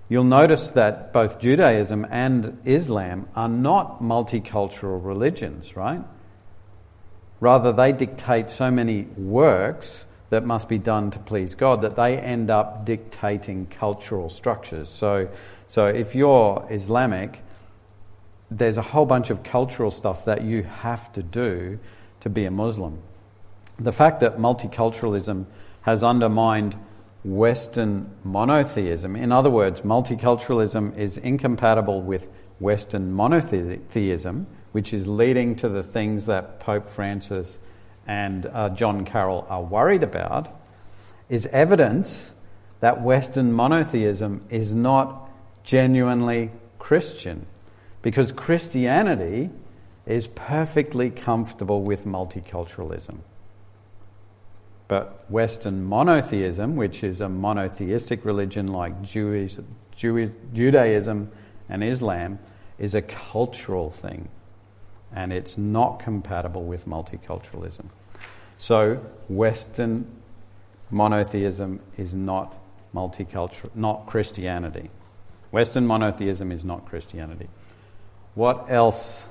you'll 0.09 0.25
notice 0.25 0.73
that 0.73 1.13
both 1.13 1.39
Judaism 1.39 2.05
and 2.11 2.59
Islam 2.65 3.29
are 3.37 3.49
not 3.49 4.03
multicultural 4.03 5.03
religions, 5.03 5.77
right? 5.77 6.03
Rather, 7.40 7.73
they 7.73 7.93
dictate 7.93 8.50
so 8.50 8.71
many 8.71 9.02
works 9.16 10.07
that 10.31 10.45
must 10.45 10.69
be 10.69 10.78
done 10.78 11.11
to 11.12 11.19
please 11.21 11.55
God 11.55 11.83
that 11.83 11.97
they 11.97 12.19
end 12.19 12.50
up 12.50 12.85
dictating 12.85 13.66
cultural 13.66 14.28
structures. 14.31 14.88
So, 14.88 15.28
so 15.69 15.87
if 15.87 16.14
you're 16.14 16.66
Islamic, 16.71 17.43
there's 18.50 18.76
a 18.76 18.83
whole 18.83 19.07
bunch 19.07 19.31
of 19.31 19.43
cultural 19.43 19.90
stuff 19.90 20.25
that 20.25 20.43
you 20.43 20.62
have 20.62 21.12
to 21.12 21.23
do 21.23 21.78
to 22.21 22.31
be 22.31 22.45
a 22.45 22.50
Muslim. 22.50 22.99
The 23.78 23.93
fact 23.93 24.21
that 24.21 24.38
multiculturalism 24.38 25.47
has 25.83 26.02
undermined 26.02 26.76
Western 27.25 28.11
monotheism. 28.25 29.16
In 29.16 29.33
other 29.33 29.50
words, 29.50 29.81
multiculturalism 29.83 30.97
is 30.97 31.19
incompatible 31.19 32.00
with 32.00 32.28
Western 32.61 33.12
monotheism, 33.12 34.47
which 34.76 34.92
is 34.92 35.09
leading 35.09 35.56
to 35.56 35.71
the 35.71 35.83
things 35.83 36.26
that 36.26 36.61
Pope 36.61 36.87
Francis 36.87 37.59
and 38.06 38.45
uh, 38.45 38.68
John 38.68 39.06
Carroll 39.06 39.47
are 39.49 39.62
worried 39.62 40.02
about, 40.02 40.54
is 41.30 41.47
evidence 41.47 42.33
that 42.80 43.00
Western 43.00 43.54
monotheism 43.54 44.45
is 44.50 44.75
not 44.75 45.30
genuinely 45.64 46.50
Christian. 46.78 47.47
Because 48.02 48.33
Christianity 48.33 49.49
is 50.04 50.26
perfectly 50.26 51.09
comfortable 51.09 51.83
with 51.83 52.04
multiculturalism. 52.04 53.21
But 54.88 55.25
Western 55.30 55.87
monotheism, 55.87 56.76
which 56.76 57.02
is 57.02 57.23
a 57.23 57.30
monotheistic 57.30 58.26
religion 58.26 58.66
like 58.66 59.00
Jewish, 59.00 59.56
Jewish, 59.97 60.33
Judaism 60.52 61.33
and 61.66 61.83
Islam, 61.83 62.40
is 62.78 62.95
a 62.95 63.00
cultural 63.00 63.90
thing. 63.90 64.28
And 65.16 65.32
it's 65.32 65.58
not 65.58 65.99
compatible 65.99 66.62
with 66.62 66.87
multiculturalism. 66.87 67.87
So, 68.58 68.96
Western 69.28 70.08
monotheism 70.90 71.80
is 71.96 72.14
not 72.14 72.54
multicultural, 72.94 73.75
not 73.75 74.06
Christianity. 74.06 74.90
Western 75.50 75.87
monotheism 75.87 76.52
is 76.52 76.64
not 76.64 76.87
Christianity. 76.87 77.49
What 78.35 78.66
else? 78.70 79.28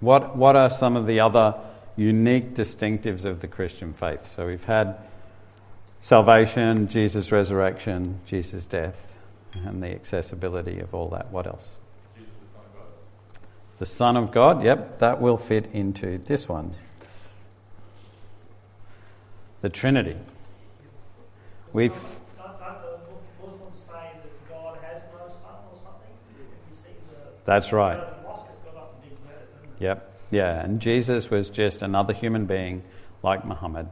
What, 0.00 0.36
what 0.36 0.56
are 0.56 0.68
some 0.68 0.96
of 0.96 1.06
the 1.06 1.20
other 1.20 1.54
unique 2.00 2.54
distinctives 2.54 3.26
of 3.26 3.40
the 3.40 3.46
Christian 3.46 3.92
faith. 3.92 4.26
So 4.26 4.46
we've 4.46 4.64
had 4.64 4.96
salvation, 6.00 6.88
Jesus' 6.88 7.30
resurrection, 7.30 8.20
Jesus' 8.24 8.64
death, 8.64 9.16
and 9.52 9.82
the 9.82 9.90
accessibility 9.90 10.80
of 10.80 10.94
all 10.94 11.08
that. 11.10 11.30
What 11.30 11.46
else? 11.46 11.74
Jesus, 12.16 12.30
the 12.42 12.52
Son 12.52 12.60
of 12.64 12.74
God. 12.74 13.40
The 13.80 13.86
Son 13.86 14.18
of 14.18 14.30
God, 14.30 14.62
yep, 14.62 14.98
that 14.98 15.22
will 15.22 15.38
fit 15.38 15.70
into 15.72 16.18
this 16.18 16.46
one. 16.46 16.74
The 19.62 19.70
Trinity. 19.70 20.16
We've. 21.72 21.96
That's 27.46 27.72
right. 27.72 27.98
Yep. 29.78 30.20
Yeah, 30.30 30.62
and 30.62 30.78
Jesus 30.78 31.30
was 31.30 31.48
just 31.48 31.80
another 31.80 32.12
human 32.12 32.44
being 32.44 32.82
like 33.22 33.46
Muhammad 33.46 33.88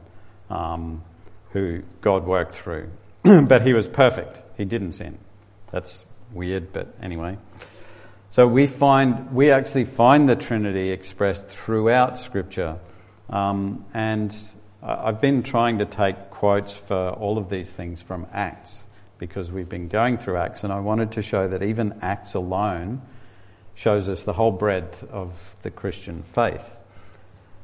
um, 0.51 1.03
who 1.53 1.81
God 2.01 2.27
worked 2.27 2.53
through. 2.53 2.91
but 3.23 3.63
he 3.63 3.73
was 3.73 3.87
perfect. 3.87 4.39
He 4.55 4.65
didn't 4.65 4.91
sin. 4.93 5.17
That's 5.71 6.05
weird, 6.31 6.71
but 6.71 6.93
anyway. 7.01 7.39
So 8.31 8.47
we 8.47 8.67
find 8.67 9.31
we 9.33 9.49
actually 9.49 9.85
find 9.85 10.29
the 10.29 10.35
Trinity 10.35 10.91
expressed 10.91 11.47
throughout 11.47 12.19
Scripture, 12.19 12.77
um, 13.27 13.83
and 13.91 14.35
I've 14.83 15.19
been 15.19 15.41
trying 15.41 15.79
to 15.79 15.85
take 15.85 16.29
quotes 16.29 16.71
for 16.71 17.09
all 17.09 17.39
of 17.39 17.49
these 17.49 17.71
things 17.71 18.03
from 18.03 18.27
Acts 18.31 18.85
because 19.17 19.51
we've 19.51 19.67
been 19.67 19.87
going 19.87 20.19
through 20.19 20.37
Acts, 20.37 20.63
and 20.63 20.71
I 20.71 20.79
wanted 20.79 21.13
to 21.13 21.23
show 21.23 21.47
that 21.47 21.63
even 21.63 21.97
Acts 22.03 22.35
alone 22.35 23.01
shows 23.73 24.07
us 24.07 24.21
the 24.21 24.33
whole 24.33 24.51
breadth 24.51 25.03
of 25.09 25.55
the 25.63 25.71
Christian 25.71 26.21
faith. 26.21 26.77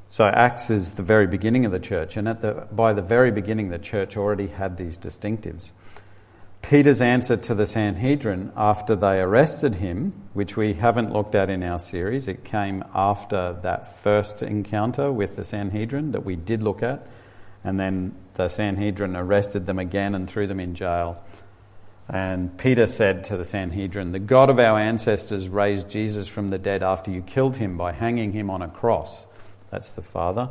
So 0.09 0.25
Acts 0.25 0.71
is 0.71 0.95
the 0.95 1.03
very 1.03 1.27
beginning 1.27 1.65
of 1.65 1.71
the 1.73 1.79
church, 1.79 2.17
and 2.17 2.27
at 2.27 2.41
the, 2.41 2.67
by 2.71 2.93
the 2.93 3.03
very 3.03 3.31
beginning, 3.31 3.69
the 3.69 3.77
church 3.77 4.17
already 4.17 4.47
had 4.47 4.77
these 4.77 4.97
distinctives. 4.97 5.71
Peter's 6.67 6.99
answer 6.99 7.37
to 7.37 7.53
the 7.53 7.67
Sanhedrin 7.67 8.51
after 8.57 8.95
they 8.95 9.21
arrested 9.21 9.75
him, 9.75 10.11
which 10.33 10.57
we 10.57 10.73
haven't 10.73 11.13
looked 11.13 11.35
at 11.35 11.47
in 11.47 11.61
our 11.61 11.77
series, 11.77 12.27
it 12.27 12.43
came 12.43 12.83
after 12.91 13.55
that 13.61 13.99
first 13.99 14.41
encounter 14.41 15.11
with 15.11 15.35
the 15.35 15.43
Sanhedrin 15.43 16.11
that 16.13 16.25
we 16.25 16.35
did 16.35 16.63
look 16.63 16.81
at, 16.81 17.05
and 17.63 17.79
then 17.79 18.15
the 18.33 18.49
Sanhedrin 18.49 19.15
arrested 19.15 19.67
them 19.67 19.77
again 19.77 20.15
and 20.15 20.27
threw 20.27 20.47
them 20.47 20.59
in 20.59 20.73
jail. 20.73 21.23
And 22.09 22.57
Peter 22.57 22.87
said 22.87 23.25
to 23.25 23.37
the 23.37 23.45
Sanhedrin, 23.45 24.11
The 24.11 24.17
God 24.17 24.49
of 24.49 24.57
our 24.57 24.79
ancestors 24.79 25.47
raised 25.47 25.87
Jesus 25.87 26.27
from 26.27 26.47
the 26.47 26.57
dead 26.57 26.81
after 26.81 27.11
you 27.11 27.21
killed 27.21 27.57
him 27.57 27.77
by 27.77 27.91
hanging 27.91 28.31
him 28.31 28.49
on 28.49 28.63
a 28.63 28.67
cross. 28.67 29.27
That's 29.69 29.91
the 29.93 30.01
Father. 30.01 30.49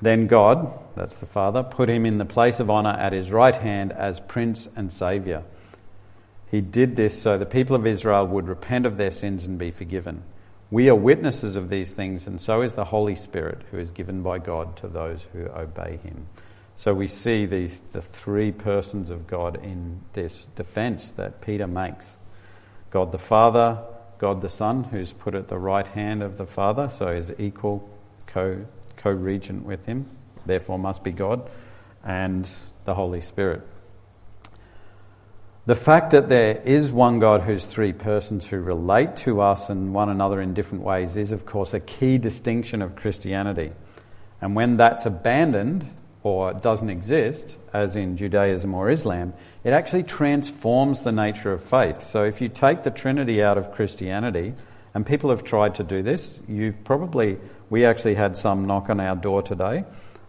Then 0.00 0.26
God, 0.26 0.70
that's 0.94 1.18
the 1.18 1.26
Father, 1.26 1.62
put 1.62 1.88
him 1.88 2.06
in 2.06 2.18
the 2.18 2.24
place 2.24 2.60
of 2.60 2.70
honour 2.70 2.90
at 2.90 3.12
his 3.12 3.30
right 3.30 3.54
hand 3.54 3.92
as 3.92 4.20
Prince 4.20 4.68
and 4.76 4.92
Saviour. 4.92 5.42
He 6.50 6.60
did 6.60 6.96
this 6.96 7.20
so 7.20 7.36
the 7.36 7.46
people 7.46 7.74
of 7.74 7.86
Israel 7.86 8.26
would 8.26 8.48
repent 8.48 8.86
of 8.86 8.96
their 8.96 9.10
sins 9.10 9.44
and 9.44 9.58
be 9.58 9.70
forgiven. 9.70 10.22
We 10.70 10.88
are 10.88 10.94
witnesses 10.94 11.56
of 11.56 11.68
these 11.68 11.90
things, 11.90 12.26
and 12.26 12.40
so 12.40 12.62
is 12.62 12.74
the 12.74 12.84
Holy 12.84 13.16
Spirit, 13.16 13.62
who 13.70 13.78
is 13.78 13.90
given 13.90 14.22
by 14.22 14.38
God 14.38 14.76
to 14.78 14.88
those 14.88 15.26
who 15.32 15.46
obey 15.46 15.98
him. 16.02 16.26
So 16.74 16.94
we 16.94 17.08
see 17.08 17.44
these 17.44 17.80
the 17.92 18.02
three 18.02 18.52
persons 18.52 19.10
of 19.10 19.26
God 19.26 19.56
in 19.56 20.02
this 20.12 20.46
defense 20.54 21.10
that 21.12 21.40
Peter 21.40 21.66
makes. 21.66 22.16
God 22.90 23.12
the 23.12 23.18
Father, 23.18 23.82
God 24.18 24.42
the 24.42 24.48
Son, 24.48 24.84
who's 24.84 25.12
put 25.12 25.34
at 25.34 25.48
the 25.48 25.58
right 25.58 25.88
hand 25.88 26.22
of 26.22 26.38
the 26.38 26.46
Father, 26.46 26.88
so 26.88 27.08
is 27.08 27.32
equal 27.38 27.88
co 28.26 28.64
co 28.98 29.10
regent 29.10 29.64
with 29.64 29.86
him, 29.86 30.06
therefore 30.44 30.78
must 30.78 31.02
be 31.02 31.12
God, 31.12 31.48
and 32.04 32.50
the 32.84 32.94
Holy 32.94 33.20
Spirit. 33.20 33.66
The 35.66 35.74
fact 35.74 36.12
that 36.12 36.30
there 36.30 36.56
is 36.62 36.90
one 36.90 37.18
God 37.18 37.42
who's 37.42 37.66
three 37.66 37.92
persons 37.92 38.46
who 38.46 38.58
relate 38.58 39.16
to 39.16 39.42
us 39.42 39.68
and 39.68 39.92
one 39.92 40.08
another 40.08 40.40
in 40.40 40.54
different 40.54 40.82
ways 40.82 41.14
is, 41.14 41.30
of 41.30 41.44
course, 41.44 41.74
a 41.74 41.80
key 41.80 42.16
distinction 42.16 42.80
of 42.80 42.96
Christianity. 42.96 43.72
And 44.40 44.56
when 44.56 44.78
that's 44.78 45.04
abandoned 45.04 45.86
or 46.22 46.54
doesn't 46.54 46.88
exist, 46.88 47.54
as 47.74 47.96
in 47.96 48.16
Judaism 48.16 48.74
or 48.74 48.88
Islam, 48.88 49.34
it 49.62 49.74
actually 49.74 50.04
transforms 50.04 51.02
the 51.02 51.12
nature 51.12 51.52
of 51.52 51.62
faith. 51.62 52.02
So 52.02 52.24
if 52.24 52.40
you 52.40 52.48
take 52.48 52.82
the 52.82 52.90
Trinity 52.90 53.42
out 53.42 53.58
of 53.58 53.70
Christianity, 53.70 54.54
and 54.94 55.04
people 55.04 55.28
have 55.28 55.44
tried 55.44 55.74
to 55.74 55.84
do 55.84 56.02
this, 56.02 56.40
you've 56.48 56.82
probably, 56.82 57.38
we 57.70 57.84
actually 57.84 58.14
had 58.14 58.38
some 58.38 58.66
knock 58.66 58.90
on 58.90 59.00
our 59.00 59.16
door 59.16 59.42
today. 59.42 59.84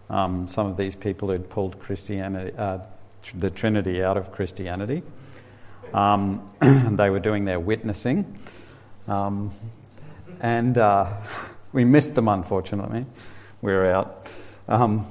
Um, 0.08 0.48
some 0.48 0.66
of 0.66 0.76
these 0.76 0.96
people 0.96 1.28
who'd 1.28 1.48
pulled 1.48 1.78
Christianity, 1.78 2.56
uh, 2.56 2.78
the 3.34 3.50
Trinity 3.50 4.02
out 4.02 4.16
of 4.16 4.32
Christianity. 4.32 5.02
Um, 5.94 6.50
and 6.60 6.98
they 6.98 7.10
were 7.10 7.20
doing 7.20 7.44
their 7.44 7.60
witnessing. 7.60 8.38
Um, 9.06 9.52
and 10.40 10.76
uh, 10.76 11.16
we 11.72 11.84
missed 11.84 12.14
them, 12.14 12.28
unfortunately. 12.28 13.06
We 13.62 13.72
were 13.72 13.90
out. 13.90 14.26
Um, 14.68 15.06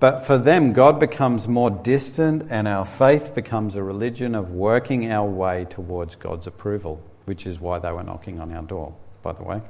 but 0.00 0.26
for 0.26 0.36
them, 0.36 0.72
God 0.72 1.00
becomes 1.00 1.48
more 1.48 1.70
distant, 1.70 2.48
and 2.50 2.68
our 2.68 2.84
faith 2.84 3.34
becomes 3.34 3.74
a 3.74 3.82
religion 3.82 4.34
of 4.34 4.50
working 4.50 5.10
our 5.10 5.26
way 5.26 5.66
towards 5.70 6.16
God's 6.16 6.46
approval, 6.46 7.02
which 7.24 7.46
is 7.46 7.58
why 7.58 7.78
they 7.78 7.90
were 7.90 8.02
knocking 8.02 8.40
on 8.40 8.52
our 8.52 8.62
door, 8.62 8.94
by 9.22 9.32
the 9.32 9.42
way. 9.42 9.62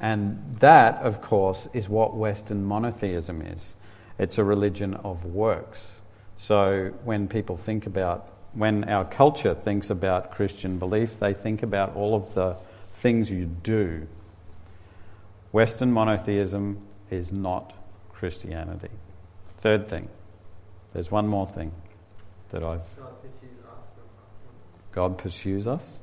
And 0.00 0.56
that, 0.60 0.96
of 1.02 1.20
course, 1.20 1.68
is 1.72 1.88
what 1.88 2.14
Western 2.14 2.64
monotheism 2.64 3.42
is 3.42 3.74
it's 4.18 4.36
a 4.38 4.44
religion 4.44 4.94
of 4.94 5.24
works. 5.24 6.00
So 6.36 6.92
when 7.04 7.28
people 7.28 7.56
think 7.56 7.86
about 7.86 8.32
when 8.52 8.84
our 8.84 9.04
culture 9.04 9.54
thinks 9.54 9.90
about 9.90 10.32
Christian 10.32 10.78
belief, 10.78 11.20
they 11.20 11.34
think 11.34 11.62
about 11.62 11.94
all 11.94 12.14
of 12.14 12.34
the 12.34 12.56
things 12.92 13.30
you 13.30 13.44
do. 13.44 14.08
Western 15.52 15.92
monotheism 15.92 16.82
is 17.10 17.30
not 17.30 17.72
Christianity. 18.12 18.90
Third 19.58 19.88
thing, 19.88 20.08
there's 20.92 21.10
one 21.10 21.26
more 21.28 21.46
thing 21.46 21.72
that 22.50 22.62
I've. 22.62 22.82
God 22.96 23.22
pursues 23.22 23.60
us. 23.64 23.78
God 24.92 25.18
pursues 25.18 25.66
us. 25.66 26.00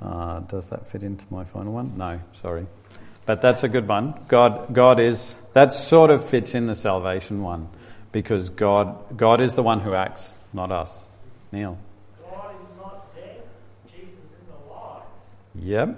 Uh, 0.00 0.40
does 0.40 0.66
that 0.66 0.86
fit 0.86 1.02
into 1.02 1.24
my 1.30 1.44
final 1.44 1.72
one? 1.72 1.96
No, 1.96 2.20
sorry. 2.32 2.66
But 3.26 3.42
that's 3.42 3.64
a 3.64 3.68
good 3.68 3.88
one. 3.88 4.14
God, 4.28 4.72
God 4.72 5.00
is, 5.00 5.36
that 5.52 5.72
sort 5.72 6.10
of 6.10 6.24
fits 6.24 6.54
in 6.54 6.66
the 6.66 6.76
salvation 6.76 7.42
one 7.42 7.68
because 8.12 8.48
God, 8.48 9.16
God 9.16 9.40
is 9.40 9.54
the 9.54 9.62
one 9.62 9.80
who 9.80 9.94
acts, 9.94 10.32
not 10.52 10.70
us. 10.70 11.08
Neil. 11.52 11.76
God 12.22 12.54
is 12.62 12.68
not 12.78 13.14
dead. 13.14 13.42
Jesus 13.92 14.24
is 14.24 14.70
alive. 14.70 15.02
Yep. 15.56 15.88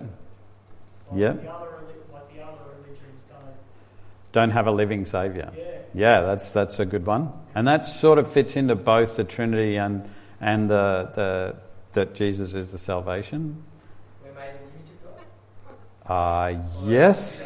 Like 1.11 1.21
Yep. 1.21 1.43
The 1.43 1.53
other, 1.53 1.69
like 2.13 2.35
the 2.35 2.43
other 2.43 2.59
religions 2.77 3.21
don't. 3.31 3.55
Don't 4.33 4.51
have 4.51 4.67
a 4.67 4.73
living 4.73 5.05
Saviour. 5.05 5.53
Yeah. 5.57 5.65
Yeah, 5.95 6.21
that's, 6.21 6.51
that's 6.51 6.79
a 6.81 6.87
good 6.87 7.07
one. 7.07 7.33
And 7.55 7.67
that 7.67 7.87
sort 7.87 8.19
of 8.19 8.31
fits 8.31 8.57
into 8.57 8.75
both 8.75 9.17
the 9.17 9.25
Trinity 9.25 9.77
and, 9.77 10.09
and 10.41 10.69
the, 10.69 11.11
the, 11.15 11.57
that 11.93 12.15
Jesus 12.15 12.55
is 12.55 12.73
the 12.73 12.79
salvation. 12.79 13.63
We're 14.23 14.33
made 14.33 14.51
in 14.51 14.57
the 14.57 14.63
image 14.63 14.91
of 14.91 15.17
God. 15.17 15.75
Uh, 16.09 16.55
yes, 16.85 17.45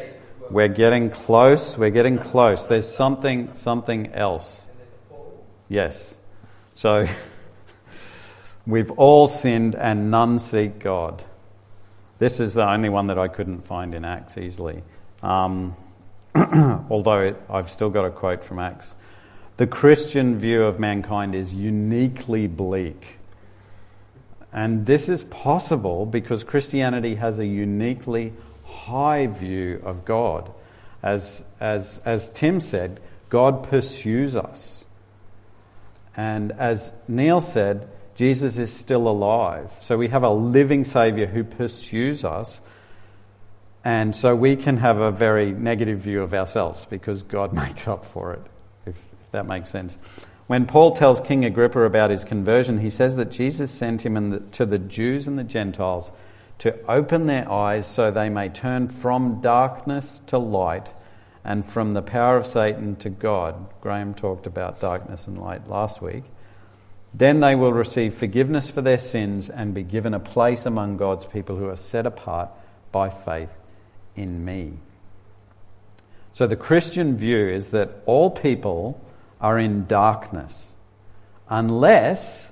we're 0.49 0.69
getting 0.69 1.09
close. 1.09 1.77
We're 1.77 1.89
getting 1.89 2.17
close. 2.17 2.65
There's 2.65 2.87
something, 2.87 3.53
something 3.55 4.13
else. 4.13 4.65
Yes. 5.67 6.15
So 6.73 7.05
we've 8.65 8.91
all 8.91 9.27
sinned 9.27 9.75
and 9.75 10.09
none 10.09 10.39
seek 10.39 10.79
God. 10.79 11.23
This 12.19 12.39
is 12.39 12.53
the 12.53 12.65
only 12.69 12.87
one 12.87 13.07
that 13.07 13.19
I 13.19 13.27
couldn't 13.27 13.65
find 13.65 13.93
in 13.93 14.05
Acts 14.05 14.37
easily. 14.37 14.83
Um, 15.21 15.75
although 16.89 17.19
it, 17.19 17.41
I've 17.49 17.69
still 17.69 17.89
got 17.89 18.05
a 18.05 18.11
quote 18.11 18.45
from 18.45 18.59
Acts. 18.59 18.95
The 19.57 19.67
Christian 19.67 20.39
view 20.39 20.63
of 20.63 20.79
mankind 20.79 21.35
is 21.35 21.53
uniquely 21.53 22.47
bleak. 22.47 23.17
And 24.53 24.85
this 24.85 25.09
is 25.09 25.23
possible 25.23 26.05
because 26.05 26.45
Christianity 26.45 27.15
has 27.15 27.39
a 27.39 27.45
uniquely 27.45 28.31
high 28.65 29.27
view 29.27 29.81
of 29.83 30.05
God. 30.05 30.51
As, 31.01 31.43
as, 31.59 31.99
as 32.05 32.29
Tim 32.29 32.61
said, 32.61 32.99
God 33.29 33.63
pursues 33.63 34.35
us. 34.35 34.85
And 36.15 36.51
as 36.53 36.91
Neil 37.07 37.41
said, 37.41 37.89
Jesus 38.15 38.57
is 38.57 38.71
still 38.71 39.07
alive. 39.07 39.71
So 39.81 39.97
we 39.97 40.09
have 40.09 40.23
a 40.23 40.29
living 40.29 40.83
Saviour 40.83 41.27
who 41.27 41.43
pursues 41.43 42.23
us. 42.23 42.61
And 43.83 44.15
so 44.15 44.35
we 44.35 44.55
can 44.55 44.77
have 44.77 44.99
a 44.99 45.11
very 45.11 45.51
negative 45.51 45.99
view 45.99 46.21
of 46.21 46.33
ourselves 46.33 46.85
because 46.85 47.23
God 47.23 47.53
makes 47.63 47.87
up 47.87 48.05
for 48.05 48.33
it, 48.33 48.41
if, 48.85 48.95
if 48.95 49.31
that 49.31 49.45
makes 49.45 49.69
sense. 49.69 49.97
When 50.47 50.65
Paul 50.65 50.95
tells 50.95 51.19
King 51.21 51.45
Agrippa 51.45 51.81
about 51.81 52.11
his 52.11 52.23
conversion, 52.23 52.79
he 52.79 52.89
says 52.89 53.15
that 53.15 53.31
Jesus 53.31 53.71
sent 53.71 54.05
him 54.05 54.29
the, 54.29 54.39
to 54.39 54.65
the 54.65 54.79
Jews 54.79 55.27
and 55.27 55.39
the 55.39 55.43
Gentiles 55.43 56.11
to 56.59 56.79
open 56.87 57.25
their 57.25 57.49
eyes 57.51 57.87
so 57.87 58.11
they 58.11 58.29
may 58.29 58.49
turn 58.49 58.87
from 58.87 59.41
darkness 59.41 60.21
to 60.27 60.37
light 60.37 60.89
and 61.43 61.65
from 61.65 61.93
the 61.93 62.01
power 62.01 62.37
of 62.37 62.45
Satan 62.45 62.95
to 62.97 63.09
God. 63.09 63.67
Graham 63.81 64.13
talked 64.13 64.47
about 64.47 64.79
darkness 64.79 65.27
and 65.27 65.37
light 65.37 65.67
last 65.67 66.01
week. 66.01 66.23
Then 67.13 67.41
they 67.41 67.55
will 67.55 67.73
receive 67.73 68.13
forgiveness 68.13 68.69
for 68.69 68.81
their 68.81 68.97
sins 68.97 69.49
and 69.49 69.73
be 69.73 69.83
given 69.83 70.13
a 70.13 70.19
place 70.19 70.65
among 70.65 70.97
God's 70.97 71.25
people 71.25 71.57
who 71.57 71.69
are 71.69 71.75
set 71.75 72.05
apart 72.05 72.49
by 72.91 73.09
faith 73.09 73.51
in 74.15 74.43
me. 74.43 74.73
So 76.31 76.47
the 76.47 76.55
Christian 76.55 77.15
view 77.15 77.47
is 77.49 77.69
that 77.69 77.89
all 78.05 78.31
people 78.31 78.99
are 79.39 79.59
in 79.59 79.85
darkness 79.85 80.75
unless 81.49 82.51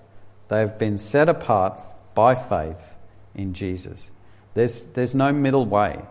they've 0.49 0.77
been 0.77 0.97
set 0.97 1.29
apart 1.29 1.81
by 2.13 2.35
faith 2.35 2.90
in 3.35 3.53
Jesus. 3.53 4.11
There's, 4.53 4.83
there's 4.83 5.15
no 5.15 5.31
middle 5.31 5.65
way, 5.65 6.01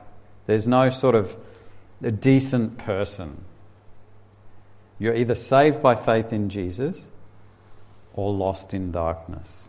there's 0.47 0.67
no 0.67 0.91
sort 0.91 1.15
of 1.15 1.37
a 2.03 2.11
decent 2.11 2.79
person. 2.79 3.45
You're 4.99 5.17
either 5.17 5.35
saved 5.35 5.83
by 5.83 5.95
faith 5.95 6.33
in 6.33 6.49
Jesus 6.51 7.07
or 8.13 8.33
lost 8.33 8.75
in 8.75 8.93
darkness. 8.93 9.69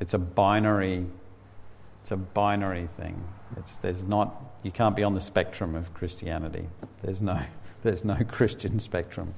It's 0.00 0.14
a 0.14 0.18
binary 0.18 1.06
it's 2.02 2.10
a 2.10 2.16
binary 2.16 2.88
thing. 2.96 3.22
It's, 3.56 3.76
there's 3.76 4.04
not 4.04 4.34
you 4.62 4.70
can't 4.70 4.96
be 4.96 5.02
on 5.02 5.14
the 5.14 5.20
spectrum 5.20 5.74
of 5.74 5.94
Christianity. 5.94 6.68
There's 7.02 7.20
no 7.20 7.40
there's 7.82 8.04
no 8.04 8.16
Christian 8.24 8.80
spectrum. 8.80 9.34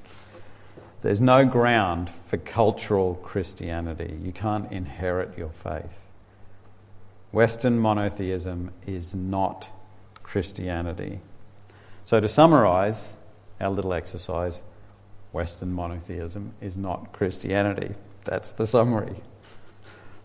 There's 1.01 1.21
no 1.21 1.45
ground 1.45 2.09
for 2.09 2.37
cultural 2.37 3.15
Christianity. 3.15 4.17
You 4.23 4.31
can't 4.31 4.71
inherit 4.71 5.37
your 5.37 5.49
faith. 5.49 6.02
Western 7.33 7.79
monotheism 7.79 8.69
is 8.85 9.15
not 9.15 9.67
Christianity. 10.21 11.19
So, 12.05 12.19
to 12.19 12.29
summarize 12.29 13.17
our 13.59 13.71
little 13.71 13.91
exercise, 13.91 14.61
Western 15.31 15.73
monotheism 15.73 16.53
is 16.61 16.77
not 16.77 17.11
Christianity. 17.11 17.95
That's 18.23 18.51
the 18.51 18.67
summary. 18.67 19.15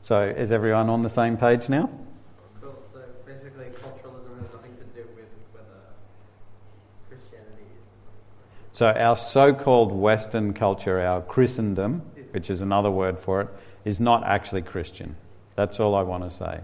So, 0.02 0.20
is 0.22 0.52
everyone 0.52 0.90
on 0.90 1.02
the 1.02 1.08
same 1.08 1.38
page 1.38 1.70
now? 1.70 1.88
Cool. 2.60 2.76
So 2.92 3.00
basically, 3.24 3.64
culturalism 3.64 4.42
has 4.42 4.52
nothing 4.52 4.76
to 4.76 4.84
do 4.94 5.08
with 5.16 5.30
whether 5.52 5.80
Christianity 7.08 7.64
is 7.80 7.86
the 7.86 8.02
same. 8.02 8.12
So, 8.72 8.88
our 8.90 9.16
so 9.16 9.54
called 9.54 9.92
Western 9.92 10.52
culture, 10.52 11.00
our 11.00 11.22
Christendom, 11.22 12.02
which 12.32 12.50
is 12.50 12.60
another 12.60 12.90
word 12.90 13.18
for 13.18 13.40
it, 13.40 13.48
is 13.86 13.98
not 13.98 14.24
actually 14.24 14.60
Christian. 14.60 15.16
That's 15.56 15.80
all 15.80 15.94
I 15.94 16.02
want 16.02 16.24
to 16.24 16.30
say. 16.30 16.60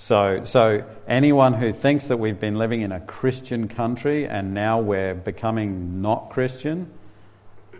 So, 0.00 0.46
so 0.46 0.82
anyone 1.06 1.52
who 1.52 1.74
thinks 1.74 2.06
that 2.06 2.16
we've 2.16 2.40
been 2.40 2.54
living 2.54 2.80
in 2.80 2.90
a 2.90 3.00
Christian 3.00 3.68
country 3.68 4.26
and 4.26 4.54
now 4.54 4.80
we're 4.80 5.14
becoming 5.14 6.00
not 6.00 6.30
Christian, 6.30 6.90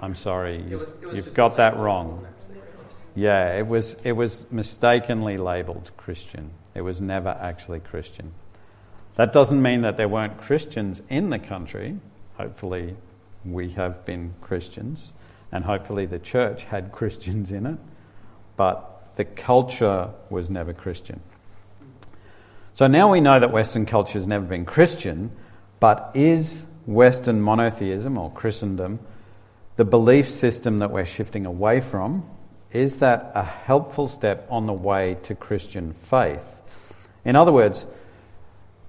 I'm 0.03 0.15
sorry, 0.15 0.63
you've, 0.69 0.81
was- 0.81 0.95
it 1.01 1.07
was 1.07 1.17
you've 1.17 1.33
got 1.33 1.57
that 1.57 1.79
wrong. 1.79 2.09
wasn't 2.09 2.27
actually 2.27 2.59
a 2.59 2.61
question. 2.61 2.99
Yeah, 3.15 3.57
it 3.57 3.67
was, 3.67 3.97
it 4.05 4.13
was 4.13 4.45
mistakenly 4.51 5.39
labelled 5.39 5.93
Christian. 5.97 6.51
It 6.75 6.83
was 6.83 7.01
never 7.01 7.31
actually 7.31 7.81
Christian. 7.81 8.33
That 9.15 9.33
doesn't 9.33 9.63
mean 9.63 9.81
that 9.81 9.97
there 9.97 10.07
weren't 10.09 10.37
Christians 10.37 11.01
in 11.09 11.31
the 11.31 11.39
country. 11.39 12.01
Hopefully, 12.37 12.97
we 13.47 13.71
have 13.71 14.05
been 14.05 14.35
Christians, 14.43 15.15
and 15.51 15.65
hopefully, 15.65 16.05
the 16.05 16.19
church 16.19 16.65
had 16.65 16.93
Christians 16.93 17.51
in 17.51 17.65
it, 17.65 17.79
but 18.59 19.17
the 19.17 19.25
culture 19.25 20.11
was 20.29 20.51
never 20.51 20.75
Christian. 20.75 21.23
So 22.75 22.87
now 22.87 23.11
we 23.13 23.21
know 23.21 23.39
that 23.39 23.53
Western 23.53 23.87
culture 23.87 24.19
has 24.19 24.27
never 24.27 24.47
been 24.47 24.65
Christian, 24.65 25.31
but 25.81 26.13
is 26.15 26.67
Western 26.87 27.41
monotheism 27.41 28.17
or 28.17 28.31
Christendom 28.31 29.01
the 29.77 29.85
belief 29.85 30.29
system 30.29 30.79
that 30.79 30.91
we're 30.91 31.07
shifting 31.07 31.47
away 31.47 31.81
from? 31.81 32.29
Is 32.71 32.99
that 32.99 33.33
a 33.35 33.43
helpful 33.43 34.09
step 34.09 34.47
on 34.51 34.67
the 34.67 34.75
way 34.75 35.17
to 35.23 35.35
Christian 35.35 35.93
faith? 35.93 36.61
In 37.25 37.35
other 37.35 37.51
words, 37.51 37.87